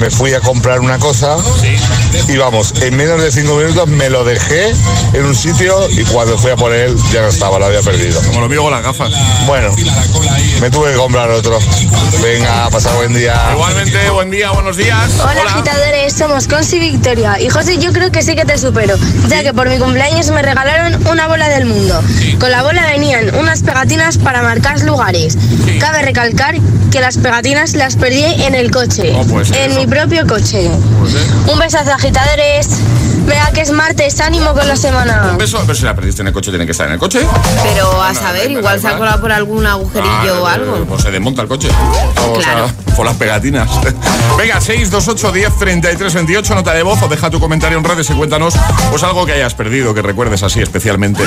me 0.00 0.10
fui 0.10 0.34
a 0.34 0.40
comprar 0.40 0.80
una 0.80 0.98
cosa 0.98 1.36
y 2.28 2.36
vamos, 2.36 2.74
en 2.82 2.96
menos 2.96 3.22
de 3.22 3.30
cinco 3.30 3.56
minutos 3.56 3.88
me 3.88 4.10
lo 4.10 4.24
dejé 4.24 4.72
en 5.12 5.24
un 5.24 5.34
sitio 5.34 5.88
y 5.90 6.02
cuando 6.04 6.36
fui 6.38 6.50
a 6.50 6.56
por 6.56 6.72
él 6.72 6.96
ya 7.12 7.22
no 7.22 7.28
estaba, 7.28 7.58
lo 7.58 7.66
había 7.66 7.82
perdido. 7.82 8.20
Como 8.22 8.40
lo 8.40 8.48
mío 8.48 8.62
con 8.62 8.72
las 8.72 8.82
gafas. 8.82 9.12
Bueno, 9.46 9.74
me 10.60 10.70
tuve 10.70 10.92
que 10.92 10.96
comprar 10.96 11.30
otro. 11.30 11.58
Venga, 12.22 12.68
pasar 12.70 12.94
buen 12.96 13.12
día. 13.12 13.50
Igualmente, 13.52 14.10
buen 14.10 14.30
día, 14.30 14.50
buenos 14.50 14.76
días. 14.76 15.12
Hola, 15.20 15.42
agitadores, 15.46 16.12
somos 16.12 16.48
Consi 16.48 16.78
Victoria. 16.78 17.40
Y 17.40 17.48
José, 17.48 17.78
yo 17.78 17.92
creo 17.92 18.10
que 18.10 18.22
sí 18.22 18.34
que 18.34 18.44
te 18.44 18.58
supero, 18.58 18.96
ya 19.28 19.42
que 19.42 19.52
por 19.52 19.68
mi 19.68 19.78
cumpleaños 19.78 20.30
me 20.30 20.42
regalaron 20.42 21.06
una 21.06 21.28
bola 21.28 21.48
del 21.48 21.66
mundo. 21.66 22.02
Con 22.40 22.50
la 22.50 22.62
bola 22.62 22.86
venían 22.86 23.34
unas 23.36 23.62
pegatinas 23.62 24.18
para 24.18 24.42
marcar 24.56 24.80
lugares. 24.82 25.36
Cabe 25.80 26.02
recalcar 26.02 26.54
que 26.90 27.00
las 27.00 27.18
pegatinas 27.18 27.74
las 27.74 27.96
perdí 27.96 28.24
en 28.24 28.54
el 28.54 28.70
coche, 28.70 29.14
pues 29.28 29.50
en 29.50 29.70
eso. 29.72 29.80
mi 29.80 29.86
propio 29.86 30.26
coche. 30.26 30.70
Un 31.46 31.58
besazo, 31.58 31.92
agitadores. 31.92 32.68
Vea 33.26 33.50
que 33.52 33.60
es 33.62 33.72
martes, 33.72 34.20
ánimo 34.20 34.52
con 34.52 34.68
la 34.68 34.76
semana. 34.76 35.30
Un 35.32 35.38
beso, 35.38 35.58
pero 35.62 35.74
si 35.74 35.82
la 35.82 35.96
perdiste 35.96 36.22
en 36.22 36.28
el 36.28 36.32
coche, 36.32 36.50
tiene 36.50 36.64
que 36.64 36.70
estar 36.70 36.86
en 36.86 36.92
el 36.92 36.98
coche. 37.00 37.26
Pero 37.64 38.00
a 38.00 38.12
No, 38.12 38.18
saber, 38.20 38.48
igual, 38.52 38.80
se 38.80 38.86
ha 38.86 38.96
colado 38.96 39.20
por 39.20 39.32
algún 39.32 39.66
agujerillo 39.66 40.42
o 40.42 40.46
Ah, 40.46 40.52
algo. 40.54 40.84
Pues 40.84 41.02
se 41.02 41.10
desmonta 41.10 41.42
el 41.42 41.48
coche. 41.48 41.68
O 42.24 42.34
Claro. 42.38 42.68
sea, 42.68 42.94
por 42.94 43.04
las 43.04 43.16
pegatinas. 43.16 43.68
Venga, 44.38 44.60
628 44.60 45.32
10 45.32 45.58
33 45.58 46.14
28, 46.14 46.54
nota 46.54 46.72
de 46.72 46.84
voz 46.84 47.02
o 47.02 47.08
deja 47.08 47.28
tu 47.28 47.40
comentario 47.40 47.76
en 47.78 47.82
redes 47.84 48.08
y 48.10 48.12
cuéntanos 48.12 48.54
pues 48.90 49.02
algo 49.02 49.26
que 49.26 49.32
hayas 49.32 49.54
perdido, 49.54 49.92
que 49.92 50.02
recuerdes 50.02 50.44
así 50.44 50.60
especialmente. 50.60 51.24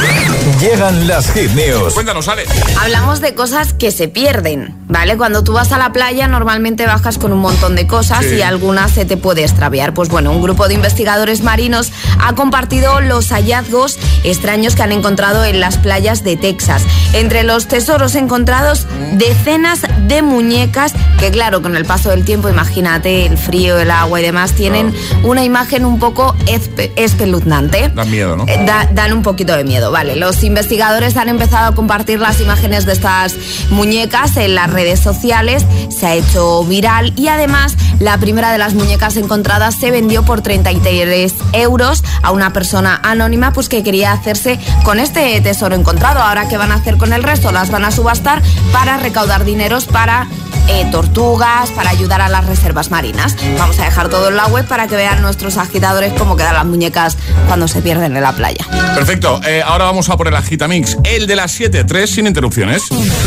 Llegan 0.62 1.06
las 1.06 1.30
hit 1.34 1.52
news. 1.52 1.94
Cuéntanos, 1.94 2.30
Ale. 2.30 2.46
Hablamos 2.80 3.09
de 3.20 3.34
cosas 3.34 3.74
que 3.74 3.92
se 3.92 4.08
pierden, 4.08 4.76
¿vale? 4.88 5.18
Cuando 5.18 5.44
tú 5.44 5.54
vas 5.54 5.72
a 5.72 5.80
la 5.80 5.92
playa 5.92 6.28
normalmente 6.28 6.86
bajas 6.86 7.18
con 7.18 7.34
un 7.34 7.40
montón 7.40 7.76
de 7.76 7.88
cosas 7.88 8.24
Sí. 8.24 8.36
y 8.36 8.42
alguna 8.44 8.88
se 8.88 9.04
te 9.06 9.18
puede 9.18 9.42
extraviar. 9.44 9.96
Pues 9.96 10.10
bueno, 10.10 10.32
un 10.32 10.42
grupo 10.44 10.68
de 10.68 10.76
investigadores 10.76 11.42
marinos 11.42 11.92
ha 12.22 12.36
compartido 12.36 13.02
los 13.02 13.30
hallazgos 13.32 13.98
extraños 14.24 14.76
que 14.76 14.84
han 14.84 14.92
encontrado 14.92 15.44
en 15.44 15.60
las 15.60 15.78
playas 15.78 16.24
de 16.24 16.38
Texas. 16.38 16.84
Entre 17.14 17.44
los 17.44 17.68
tesoros 17.68 18.14
encontrados, 18.16 18.86
decenas 19.14 19.82
de 20.08 20.22
muñecas 20.22 20.94
que 21.20 21.32
claro, 21.32 21.62
con 21.62 21.76
el 21.76 21.86
paso 21.86 22.12
del 22.12 22.24
tiempo, 22.24 22.48
imagínate 22.48 23.26
el 23.26 23.38
frío, 23.38 23.80
el 23.80 23.90
agua 23.92 24.20
y 24.22 24.24
demás, 24.24 24.54
tienen 24.54 24.94
una 25.24 25.44
imagen 25.44 25.84
un 25.86 26.00
poco 26.00 26.36
espe- 26.46 26.92
espeluznante. 26.96 27.90
Da 27.94 28.06
miedo, 28.06 28.38
¿no? 28.38 28.46
Eh, 28.48 28.64
da- 28.66 28.88
dan 28.94 29.14
un 29.14 29.22
poquito 29.24 29.56
de 29.58 29.64
miedo, 29.64 29.92
vale. 29.92 30.16
Los 30.16 30.44
investigadores 30.44 31.18
han 31.18 31.30
empezado 31.30 31.68
a 31.72 31.76
compartir 31.76 32.20
las 32.20 32.40
imágenes 32.40 32.86
de 32.86 32.94
estas 33.00 33.38
muñecas 33.70 34.36
en 34.36 34.56
las 34.56 34.70
redes 34.70 35.00
sociales, 35.00 35.66
se 35.90 36.06
ha 36.06 36.16
hecho 36.16 36.66
viral 36.66 37.14
y 37.16 37.30
además 37.30 37.78
la 38.00 38.18
primera 38.18 38.52
de 38.52 38.58
las 38.58 38.74
muñecas 38.74 39.16
encontradas 39.16 39.76
se 39.76 39.90
vendió 39.90 40.26
por 40.26 40.42
33 40.42 41.34
euros 41.54 42.04
a 42.22 42.32
una 42.32 42.52
persona 42.52 43.00
anónima 43.02 43.54
pues 43.54 43.70
que 43.70 43.84
quería 43.84 44.12
hacerse 44.12 44.60
con 44.84 45.00
este 45.00 45.40
tesoro 45.40 45.76
encontrado. 45.76 46.20
Ahora, 46.20 46.50
¿qué 46.50 46.58
van 46.58 46.74
a 46.74 46.76
hacer 46.76 46.98
con 46.98 47.14
el 47.14 47.24
resto? 47.24 47.54
Las 47.54 47.72
van 47.72 47.86
a 47.86 47.92
subastar 47.92 48.42
para 48.74 48.98
recaudar 48.98 49.46
dineros 49.46 49.86
para 49.86 50.28
eh, 50.70 50.88
tortugas, 50.92 51.72
para 51.72 51.90
ayudar 51.90 52.22
a 52.22 52.30
las 52.30 52.46
reservas 52.46 52.92
marinas. 52.92 53.36
Vamos 53.58 53.80
a 53.80 53.86
dejar 53.86 54.10
todo 54.10 54.30
en 54.30 54.36
la 54.36 54.48
web 54.48 54.66
para 54.68 54.88
que 54.88 54.96
vean 54.96 55.22
nuestros 55.22 55.58
agitadores 55.58 56.14
cómo 56.14 56.36
quedan 56.36 56.54
las 56.54 56.66
muñecas 56.66 57.18
cuando 57.48 57.68
se 57.68 57.82
pierden 57.82 58.16
en 58.16 58.22
la 58.22 58.34
playa. 58.34 58.66
Perfecto, 58.96 59.42
eh, 59.46 59.62
ahora 59.66 59.86
vamos 59.86 60.10
a 60.10 60.18
por 60.18 60.28
el 60.28 60.36
Agitamix, 60.36 60.98
el 61.04 61.28
de 61.28 61.36
las 61.36 61.52
7, 61.52 61.84
3 61.84 62.10
sin 62.10 62.28
interrupciones. 62.28 62.84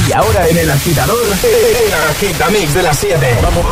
Y 0.09 0.13
ahora 0.13 0.49
en 0.49 0.59
el 0.59 0.71
agitador, 0.71 1.19
el 1.27 1.93
agitamix 2.11 2.75
de 2.75 2.83
las 2.83 2.99
7. 2.99 3.39
Vamos. 3.43 3.67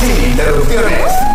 Sin 0.00 0.30
interrupciones. 0.30 1.31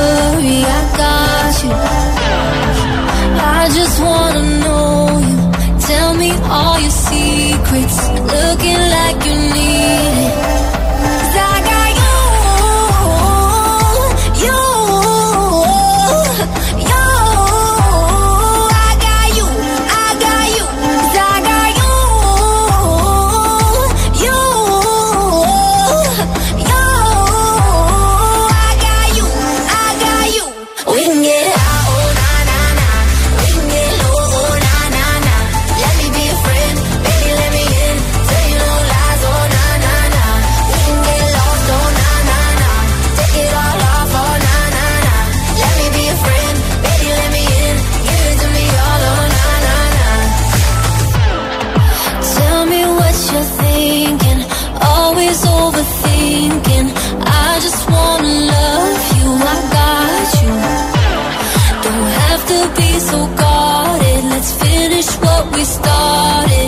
Worry, 0.00 0.58
I 0.78 0.80
got 1.00 1.54
you. 1.64 1.72
I 3.58 3.62
just 3.78 3.96
wanna 4.08 4.44
know 4.62 4.94
you. 5.28 5.38
Tell 5.90 6.10
me 6.22 6.30
all 6.56 6.78
your 6.84 6.96
secrets. 7.08 7.98
Looking 8.36 8.82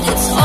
it's 0.04 0.28
all 0.32 0.41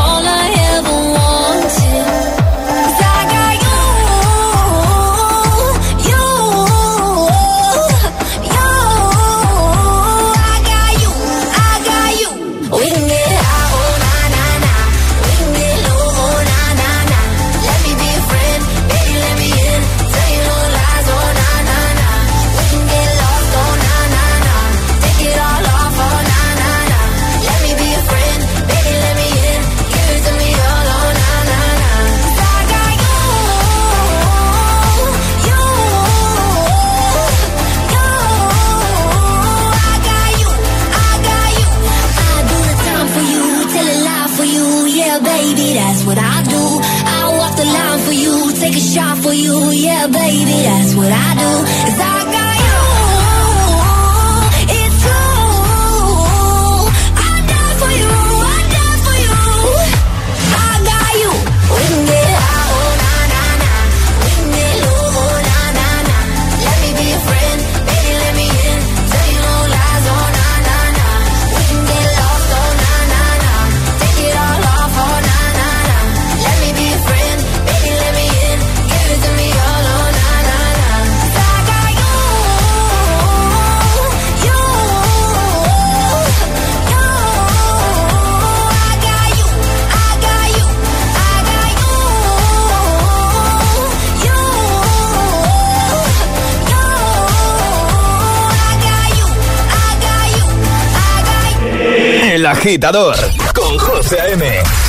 con 103.53 103.79
José 103.79 104.19
A.M. 104.19 104.43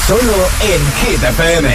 Solo 0.08 0.48
en 0.62 0.82
Hit 0.98 1.22
FM. 1.22 1.68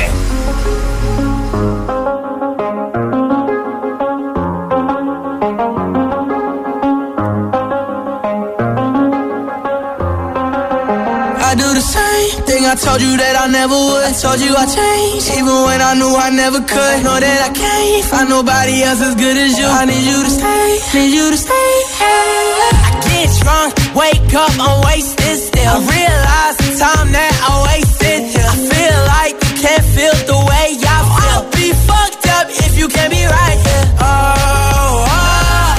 I 11.40 11.56
do 11.56 11.74
the 11.74 11.80
same 11.80 12.44
thing 12.48 12.66
I 12.66 12.76
told 12.76 13.00
you 13.00 13.16
that 13.16 13.40
I 13.40 13.48
never 13.48 13.74
would. 13.74 14.14
Told 14.20 14.42
you 14.42 14.54
I 14.58 14.66
changed, 14.66 15.32
even 15.32 15.56
when 15.64 15.80
I 15.80 15.94
knew 15.96 16.14
I 16.14 16.32
never 16.32 16.60
could. 16.60 17.04
Know 17.04 17.18
that 17.18 17.48
I 17.48 17.54
can't 17.56 18.06
find 18.12 18.28
nobody 18.28 18.84
else 18.84 19.00
as 19.00 19.16
good 19.16 19.38
as 19.38 19.58
you. 19.58 19.68
I 19.68 19.86
need 19.86 20.04
you 20.04 20.22
to 20.22 20.30
stay, 20.30 21.00
need 21.00 21.16
you 21.16 21.32
to 21.32 21.38
stay. 21.38 21.72
I 22.04 23.00
get 23.08 23.30
drunk, 23.40 23.96
wake 23.96 24.34
up, 24.36 24.52
I'm 24.60 24.84
wasted. 24.84 25.53
I 25.66 25.76
realize 25.80 26.56
the 26.60 26.70
time 26.78 27.10
that 27.14 27.34
I 27.40 27.52
wasted 27.68 28.22
here. 28.34 28.46
I 28.46 28.56
feel 28.72 29.00
like 29.16 29.34
you 29.48 29.54
can't 29.64 29.86
feel 29.96 30.16
the 30.28 30.38
way 30.50 30.68
I 30.76 31.00
feel. 31.08 31.40
I'll 31.40 31.50
be 31.56 31.68
fucked 31.88 32.26
up 32.38 32.46
if 32.52 32.78
you 32.78 32.88
can't 32.88 33.12
be 33.12 33.24
right 33.26 33.60
here. 33.64 33.86
Oh, 34.04 35.08
oh, 35.08 35.74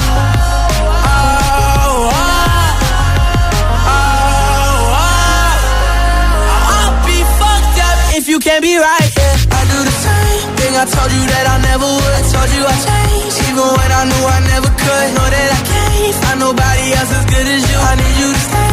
oh, 1.05 2.09
oh. 3.85 5.05
I'll 6.75 6.95
be 7.05 7.17
fucked 7.39 7.77
up 7.87 7.97
if 8.17 8.25
you 8.27 8.39
can't 8.39 8.63
be 8.63 8.75
right. 8.77 9.09
Yeah. 9.15 9.37
I 9.55 9.61
do 9.69 9.79
the 9.85 9.95
same 10.05 10.49
thing 10.59 10.73
I 10.75 10.85
told 10.89 11.11
you 11.13 11.23
that 11.29 11.45
I 11.53 11.57
never 11.69 11.87
would. 11.87 12.13
I 12.19 12.23
told 12.33 12.49
you 12.55 12.63
I 12.65 12.75
changed, 12.85 13.37
even 13.47 13.67
when 13.69 13.89
I 13.91 14.03
knew 14.09 14.23
I 14.27 14.39
never 14.51 14.69
could. 14.73 15.07
Know 15.15 15.27
that 15.29 15.49
I 15.55 15.61
can't 15.71 16.15
find 16.25 16.39
nobody 16.41 16.85
else 16.97 17.11
as 17.15 17.25
good 17.31 17.47
as 17.47 17.61
you. 17.69 17.77
I 17.79 17.93
need 18.01 18.15
you 18.21 18.29
to 18.33 18.39
stay, 18.49 18.64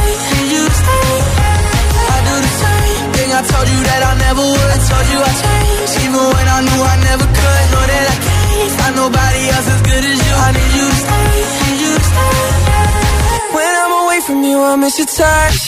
Told 3.51 3.68
you 3.68 3.80
that 3.88 4.03
I 4.11 4.12
never 4.26 4.45
would. 4.53 4.80
Told 4.90 5.07
you 5.12 5.18
I 5.22 5.32
changed, 5.43 5.95
even 6.05 6.22
when 6.34 6.47
I 6.57 6.59
knew 6.66 6.82
I 6.82 6.97
never 7.09 7.26
could. 7.38 7.64
Know 7.72 7.84
that 7.93 8.05
I 8.14 8.16
can't 8.26 8.72
find 8.78 8.95
nobody 8.97 9.43
else 9.55 9.68
as 9.74 9.80
good 9.82 10.05
as 10.12 10.18
you. 10.26 10.34
I 10.47 10.49
need 10.57 10.72
you 10.78 10.86
to 10.93 10.99
stay, 11.03 11.26
need 11.62 11.78
you 11.84 11.93
to 11.99 12.05
stay. 12.12 13.55
When 13.57 13.72
I'm 13.82 13.93
away 14.05 14.20
from 14.26 14.38
you, 14.43 14.59
I 14.62 14.76
miss 14.76 14.97
your 14.99 15.11
touch. 15.11 15.61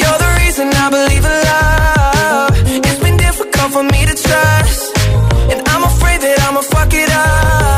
You're 0.00 0.20
the 0.24 0.32
reason 0.42 0.66
I 0.84 0.86
believe 0.96 1.24
in 1.32 1.36
love. 1.50 2.52
It's 2.88 3.00
been 3.04 3.16
difficult 3.16 3.70
for 3.72 3.84
me 3.84 4.00
to 4.10 4.14
trust. 4.14 4.82
And 5.52 5.60
I'm 5.72 5.84
afraid 5.84 6.20
that 6.24 6.38
I'ma 6.46 6.62
fuck 6.62 6.92
it 6.92 7.10
up. 7.10 7.77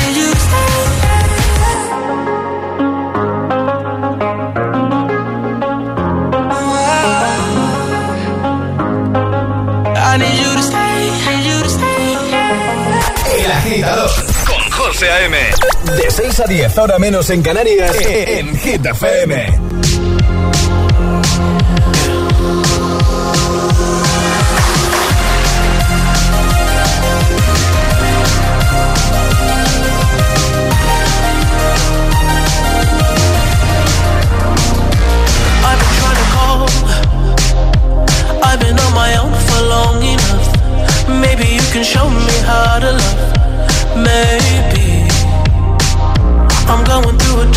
a 16.43 16.47
10, 16.47 16.77
ahora 16.77 16.97
menos 16.97 17.29
en 17.29 17.41
Canarias, 17.41 17.95
en 18.05 18.55
Hit 18.57 18.85
FM. 18.85 19.35
I've 35.63 35.79
been 35.79 35.93
trying 35.99 36.17
to 36.17 36.27
call. 36.35 36.67
I've 38.43 38.59
been 38.59 38.79
on 38.79 38.93
my 38.93 39.17
own 39.17 39.33
for 39.47 39.61
long 39.75 40.01
enough. 40.03 40.47
Maybe 41.21 41.45
you 41.55 41.61
can 41.73 41.83
show 41.83 42.09
me 42.09 42.37
how 42.45 42.79
to 42.79 42.91
love. 42.93 43.10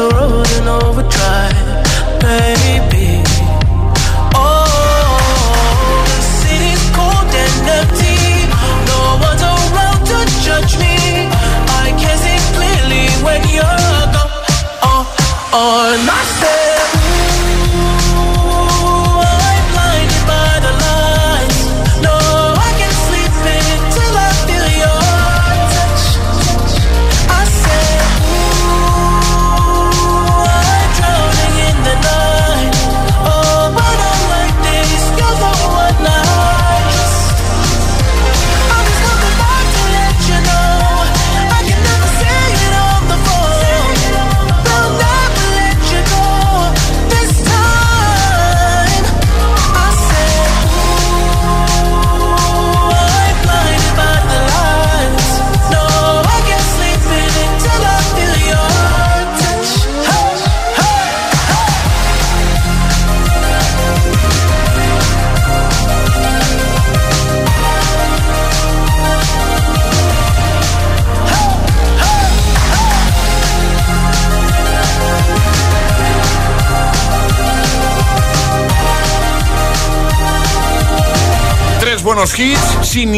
the 0.00 0.14
road 0.14 0.48
in 0.52 0.66
overdrive, 0.66 2.20
baby. 2.20 2.79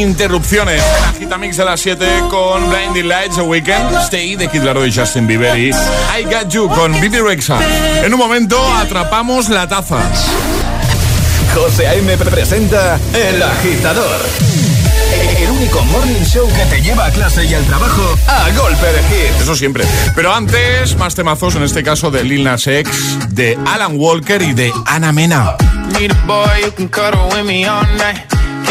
Interrupciones. 0.02 0.82
La 1.00 1.12
gita 1.18 1.38
mix 1.38 1.56
de 1.56 1.64
las 1.64 1.80
7 1.80 2.24
con 2.28 2.68
Blinding 2.68 3.08
Lights, 3.08 3.36
The 3.36 3.42
Weekend, 3.42 3.96
Stay 4.02 4.36
de 4.36 4.48
Kid 4.48 4.62
Laroi 4.62 4.88
y 4.88 4.92
Justin 4.92 5.26
Bieber 5.26 5.56
y 5.58 5.70
I 5.70 6.24
Got 6.24 6.48
You 6.48 6.68
con 6.68 7.00
Bibi 7.00 7.20
Rexa. 7.20 7.58
En 8.04 8.12
un 8.12 8.18
momento 8.18 8.60
atrapamos 8.74 9.48
la 9.48 9.66
taza. 9.68 10.00
José 11.54 11.86
A.M. 11.86 12.16
presenta 12.16 12.98
El 13.14 13.42
Agitador. 13.42 14.20
El 15.38 15.50
único 15.50 15.82
morning 15.84 16.24
show 16.24 16.48
que 16.48 16.64
te 16.66 16.82
lleva 16.82 17.06
a 17.06 17.10
clase 17.10 17.44
y 17.44 17.54
al 17.54 17.64
trabajo 17.64 18.02
a 18.26 18.50
golpe 18.56 18.86
de 18.86 19.02
hit. 19.04 19.40
Eso 19.40 19.54
siempre. 19.54 19.84
Pero 20.14 20.34
antes, 20.34 20.96
más 20.96 21.14
temazos, 21.14 21.54
en 21.54 21.62
este 21.62 21.82
caso 21.82 22.10
de 22.10 22.24
Lil 22.24 22.44
Nas 22.44 22.66
X, 22.66 23.18
de 23.30 23.58
Alan 23.66 23.92
Walker 23.96 24.42
y 24.42 24.52
de 24.52 24.72
Ana 24.86 25.12
Mena. 25.12 25.56
Need 25.98 26.12
a 26.12 26.26
boy 26.26 26.64
who 26.64 26.72
can 26.72 26.88
cuddle 26.88 27.28
with 27.34 27.44
me 27.44 27.66
all 27.66 27.86
night. 27.96 28.31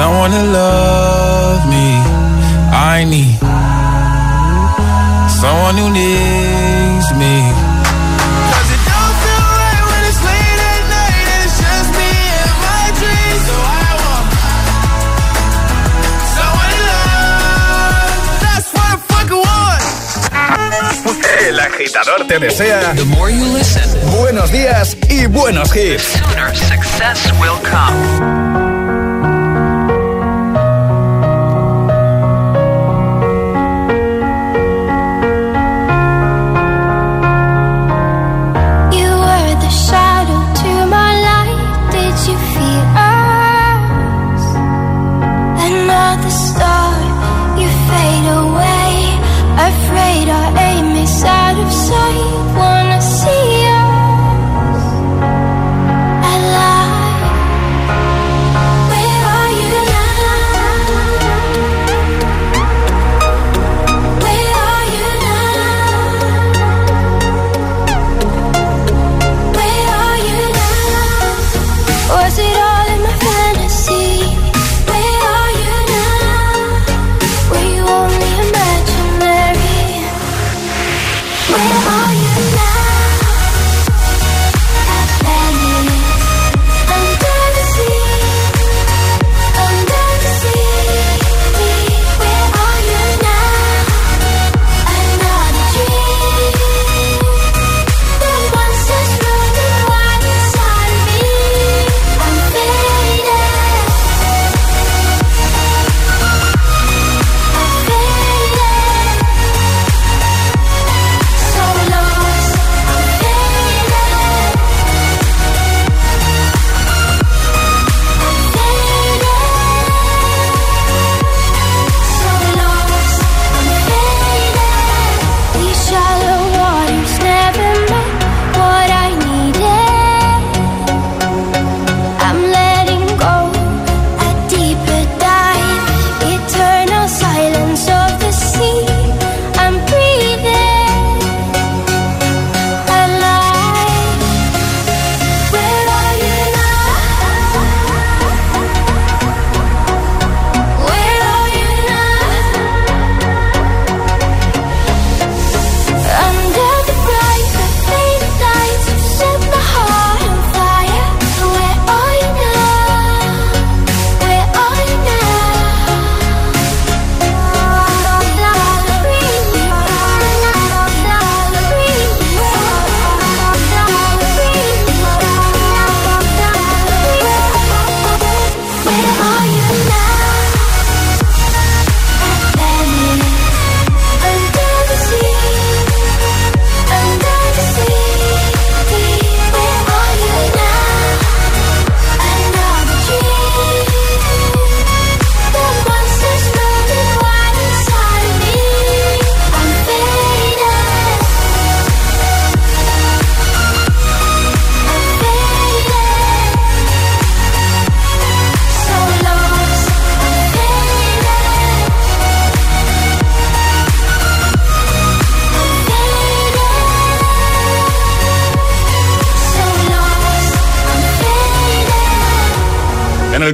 someone 0.00 0.30
to 0.30 0.44
love 0.60 1.60
me. 1.74 1.88
I 2.94 3.04
need 3.12 3.36
someone 5.40 5.76
who 5.80 5.88
needs 6.00 7.08
me. 7.20 7.34
'Cause 8.48 8.68
it 8.76 8.82
don't 8.90 9.16
feel 9.24 9.46
right 9.62 9.84
when 9.90 10.02
it's 10.10 10.22
late 10.28 10.60
at 10.72 10.82
night 10.98 11.26
and 11.32 11.40
it's 11.46 11.58
just 11.64 11.90
me 12.00 12.12
and 12.42 12.54
my 12.68 12.84
dreams. 13.00 13.42
So 13.48 13.56
I 13.84 13.90
want 14.04 14.26
someone 16.36 16.70
to 16.76 16.80
love. 16.92 18.14
That's 18.44 18.68
what 18.76 18.88
I 18.94 18.98
fucking 19.10 19.42
want. 19.48 19.82
El 21.48 21.58
agitador 21.68 22.20
te 22.30 22.38
desea 22.38 22.80
buenos 24.16 24.48
días 24.50 24.96
y 25.10 25.26
buenos 25.26 25.68
hits. 25.76 26.06
success 26.72 27.18
will 27.40 27.60
come. 27.72 28.59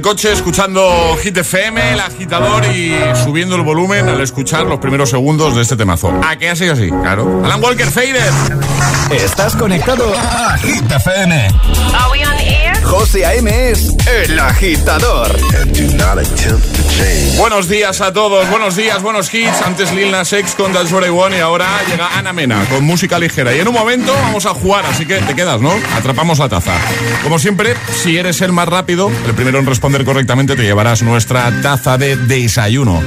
Coche 0.07 0.31
escuchando 0.31 1.17
Hit 1.21 1.35
FM, 1.35 1.91
el 1.91 1.99
agitador 1.99 2.63
y 2.73 2.95
subiendo 3.25 3.57
el 3.57 3.61
volumen 3.61 4.07
al 4.07 4.21
escuchar 4.21 4.65
los 4.65 4.79
primeros 4.79 5.09
segundos 5.09 5.53
de 5.53 5.61
este 5.61 5.75
temazo. 5.75 6.17
¿A 6.23 6.37
qué 6.37 6.49
ha 6.49 6.55
sido 6.55 6.71
así? 6.71 6.87
Claro. 6.87 7.41
Alan 7.43 7.61
Walker, 7.61 7.87
Fader. 7.87 8.31
Estás 9.11 9.57
conectado 9.57 10.13
a 10.17 10.57
Hit 10.59 10.89
FM. 10.89 11.47
Are 11.47 12.09
we 12.09 12.25
on 12.25 12.39
air? 12.39 12.81
José 12.83 13.25
A.M. 13.25 13.69
es 13.69 13.97
el 14.25 14.39
agitador. 14.39 15.35
Buenos 17.37 17.69
días 17.69 18.01
a 18.01 18.11
todos, 18.11 18.49
buenos 18.49 18.75
días, 18.75 19.01
buenos 19.01 19.33
hits. 19.33 19.61
Antes 19.61 19.93
Lil 19.93 20.11
Nas 20.11 20.33
X 20.33 20.55
con 20.55 20.73
That's 20.73 20.91
What 20.91 21.05
I 21.05 21.09
Want 21.09 21.35
y 21.35 21.39
ahora 21.39 21.67
llega 21.87 22.17
Ana 22.17 22.33
Mena 22.33 22.65
con 22.69 22.83
música 22.83 23.19
ligera. 23.19 23.55
Y 23.55 23.59
en 23.59 23.67
un 23.67 23.73
momento 23.75 24.11
vamos 24.13 24.45
a 24.45 24.53
jugar, 24.53 24.85
así 24.85 25.05
que 25.05 25.15
te 25.19 25.35
quedas, 25.35 25.61
¿no? 25.61 25.71
Atrapamos 25.95 26.39
la 26.39 26.49
taza. 26.49 26.73
Como 27.23 27.37
siempre, 27.37 27.75
si 27.91 28.17
eres 28.17 28.41
el 28.41 28.51
más 28.53 28.67
rápido, 28.67 29.11
el 29.25 29.33
primero 29.33 29.59
en 29.59 29.65
responder 29.65 30.03
correctamente, 30.03 30.55
te 30.55 30.63
llevarás 30.63 31.03
nuestra 31.03 31.61
taza 31.61 31.97
de 31.97 32.15
desayuno. 32.15 33.01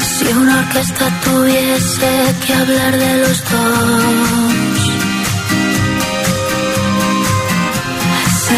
Si 0.00 0.26
una 0.26 0.58
orquesta 0.58 1.08
tuviese 1.24 2.34
que 2.46 2.54
hablar 2.54 2.98
de 2.98 3.16
los 3.18 3.44
dos, 3.44 4.67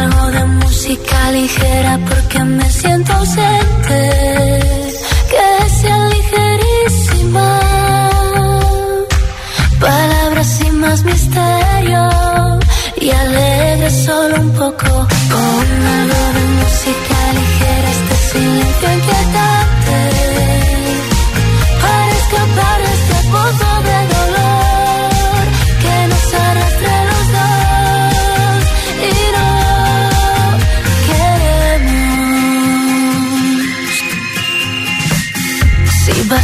Algo 0.00 0.24
de 0.36 0.44
música 0.60 1.18
ligera 1.32 1.98
porque 2.08 2.38
me 2.44 2.68
siento 2.70 3.12
ausente. 3.12 4.00
Que 5.32 5.48
sea 5.78 5.98
ligerísima. 6.14 7.48
Palabras 9.80 10.48
sin 10.58 10.74
más 10.80 11.02
misterio 11.04 12.02
y 13.00 13.10
alegre 13.10 13.90
solo 14.06 14.34
un 14.40 14.50
poco. 14.62 14.90
Ponme 15.32 15.88
algo 16.02 16.24
de 16.36 16.44
música 16.60 17.18
ligera, 17.38 17.88
este 17.96 18.16
silencio 18.28 18.88
inquietante. 18.94 19.13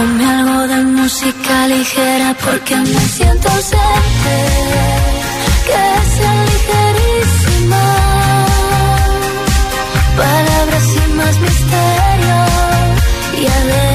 Ponme 0.00 0.24
algo 0.24 0.66
de 0.66 0.76
música 0.96 1.68
ligera 1.68 2.34
porque 2.42 2.74
me 2.74 3.00
siento 3.16 3.46
ausente, 3.50 4.36
que 5.66 5.82
sea 6.14 6.34
ligerísima. 6.52 7.84
Palabras 10.16 10.84
sin 10.94 11.16
más 11.18 11.38
misterio 11.40 12.38
y 13.40 13.46
alegre 13.58 13.89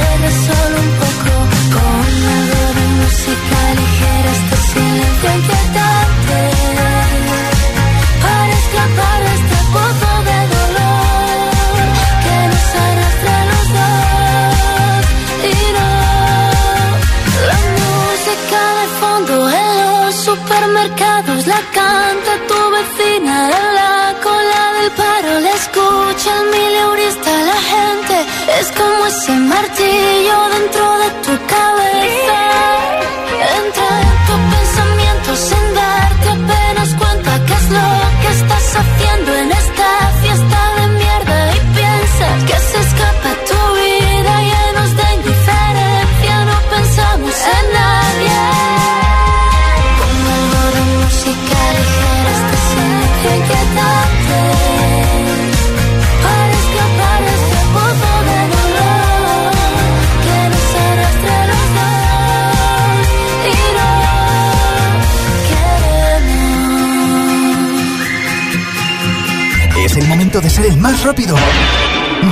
de 70.41 70.49
ser 70.49 70.65
el 70.65 70.77
más 70.77 71.03
rápido. 71.03 71.36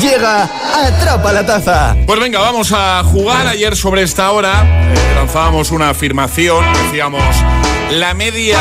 Llega 0.01 0.43
Atrapa 0.43 1.31
la 1.31 1.45
Taza. 1.45 1.95
Pues 2.05 2.19
venga, 2.19 2.39
vamos 2.39 2.73
a 2.73 3.03
jugar. 3.03 3.47
Ayer 3.47 3.75
sobre 3.75 4.01
esta 4.03 4.31
hora 4.31 4.63
eh, 4.63 4.95
lanzábamos 5.15 5.71
una 5.71 5.89
afirmación. 5.89 6.65
Decíamos, 6.73 7.23
la 7.91 8.13
media 8.13 8.57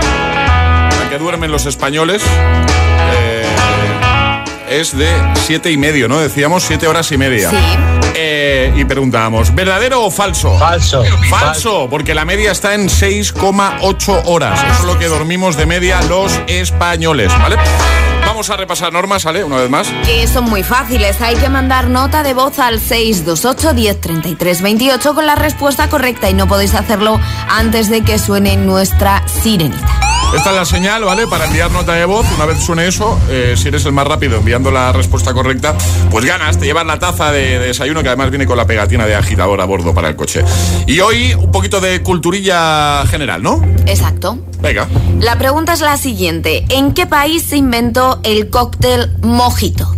la 0.00 1.08
que 1.10 1.18
duermen 1.18 1.50
los 1.50 1.66
españoles 1.66 2.22
eh, 3.12 3.44
es 4.70 4.96
de 4.96 5.12
siete 5.34 5.70
y 5.70 5.76
medio, 5.76 6.08
¿no? 6.08 6.20
Decíamos 6.20 6.62
siete 6.62 6.86
horas 6.86 7.12
y 7.12 7.18
media. 7.18 7.50
Sí. 7.50 7.56
Eh, 8.16 8.72
y 8.76 8.84
preguntábamos, 8.84 9.54
¿verdadero 9.54 10.04
o 10.04 10.10
falso? 10.10 10.56
Falso. 10.58 11.04
Falso, 11.28 11.88
porque 11.90 12.14
la 12.14 12.24
media 12.24 12.52
está 12.52 12.74
en 12.74 12.88
6,8 12.88 14.22
horas. 14.26 14.62
Eso 14.62 14.80
es 14.80 14.84
lo 14.84 14.98
que 14.98 15.08
dormimos 15.08 15.56
de 15.56 15.66
media 15.66 16.00
los 16.02 16.32
españoles, 16.46 17.32
¿vale? 17.38 17.56
Vamos 18.34 18.50
a 18.50 18.56
repasar 18.56 18.92
normas, 18.92 19.22
¿vale? 19.22 19.44
Una 19.44 19.58
vez 19.58 19.70
más. 19.70 19.88
Que 20.04 20.26
son 20.26 20.46
muy 20.46 20.64
fáciles. 20.64 21.20
Hay 21.20 21.36
que 21.36 21.48
mandar 21.48 21.88
nota 21.88 22.24
de 22.24 22.34
voz 22.34 22.58
al 22.58 22.80
628 22.80 23.74
1033 23.74 24.60
28 24.60 25.14
con 25.14 25.24
la 25.24 25.36
respuesta 25.36 25.88
correcta 25.88 26.28
y 26.28 26.34
no 26.34 26.48
podéis 26.48 26.74
hacerlo 26.74 27.20
antes 27.48 27.88
de 27.88 28.02
que 28.02 28.18
suene 28.18 28.56
nuestra 28.56 29.22
sirenita. 29.28 30.03
Esta 30.34 30.50
es 30.50 30.56
la 30.56 30.64
señal, 30.64 31.04
¿vale? 31.04 31.26
Para 31.26 31.46
enviar 31.46 31.70
nota 31.70 31.92
de 31.92 32.04
voz. 32.04 32.26
Una 32.34 32.44
vez 32.44 32.62
suene 32.62 32.86
eso, 32.86 33.18
eh, 33.28 33.54
si 33.56 33.68
eres 33.68 33.84
el 33.86 33.92
más 33.92 34.06
rápido 34.06 34.38
enviando 34.38 34.70
la 34.70 34.92
respuesta 34.92 35.32
correcta, 35.32 35.74
pues 36.10 36.24
ganas, 36.24 36.58
te 36.58 36.66
llevas 36.66 36.84
la 36.84 36.98
taza 36.98 37.30
de, 37.30 37.58
de 37.58 37.66
desayuno 37.68 38.02
que 38.02 38.08
además 38.08 38.30
viene 38.30 38.46
con 38.46 38.56
la 38.56 38.66
pegatina 38.66 39.06
de 39.06 39.14
agitador 39.14 39.60
a 39.60 39.64
bordo 39.64 39.94
para 39.94 40.08
el 40.08 40.16
coche. 40.16 40.44
Y 40.86 41.00
hoy 41.00 41.34
un 41.34 41.52
poquito 41.52 41.80
de 41.80 42.02
culturilla 42.02 43.06
general, 43.06 43.42
¿no? 43.42 43.62
Exacto. 43.86 44.38
Venga. 44.60 44.88
La 45.20 45.38
pregunta 45.38 45.72
es 45.72 45.80
la 45.80 45.96
siguiente. 45.96 46.64
¿En 46.68 46.94
qué 46.94 47.06
país 47.06 47.44
se 47.44 47.56
inventó 47.56 48.20
el 48.24 48.50
cóctel 48.50 49.16
mojito? 49.22 49.94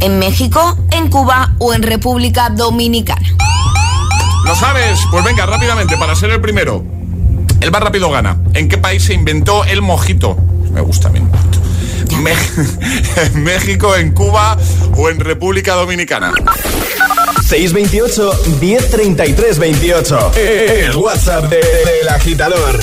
¿En 0.00 0.18
México, 0.18 0.76
en 0.90 1.08
Cuba 1.08 1.54
o 1.58 1.74
en 1.74 1.82
República 1.82 2.50
Dominicana? 2.50 3.28
¿Lo 4.44 4.54
sabes? 4.54 5.00
Pues 5.10 5.24
venga, 5.24 5.46
rápidamente, 5.46 5.96
para 5.96 6.14
ser 6.14 6.30
el 6.30 6.40
primero. 6.40 6.93
El 7.64 7.70
más 7.70 7.80
rápido 7.82 8.10
gana. 8.10 8.36
¿En 8.52 8.68
qué 8.68 8.76
país 8.76 9.02
se 9.04 9.14
inventó 9.14 9.64
el 9.64 9.80
mojito? 9.80 10.36
Me 10.70 10.82
gusta 10.82 11.08
a 11.08 11.12
mí. 11.12 11.20
mojito. 11.20 11.58
¿En 13.16 13.42
México, 13.42 13.96
en 13.96 14.12
Cuba 14.12 14.58
o 14.98 15.08
en 15.08 15.18
República 15.18 15.72
Dominicana? 15.72 16.30
628 17.48 18.32
1033 18.60 19.58
28. 19.58 20.32
El 20.36 20.96
WhatsApp 20.96 21.44
de- 21.48 21.56
del 21.56 22.08
agitador. 22.10 22.78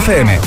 FM. 0.00 0.45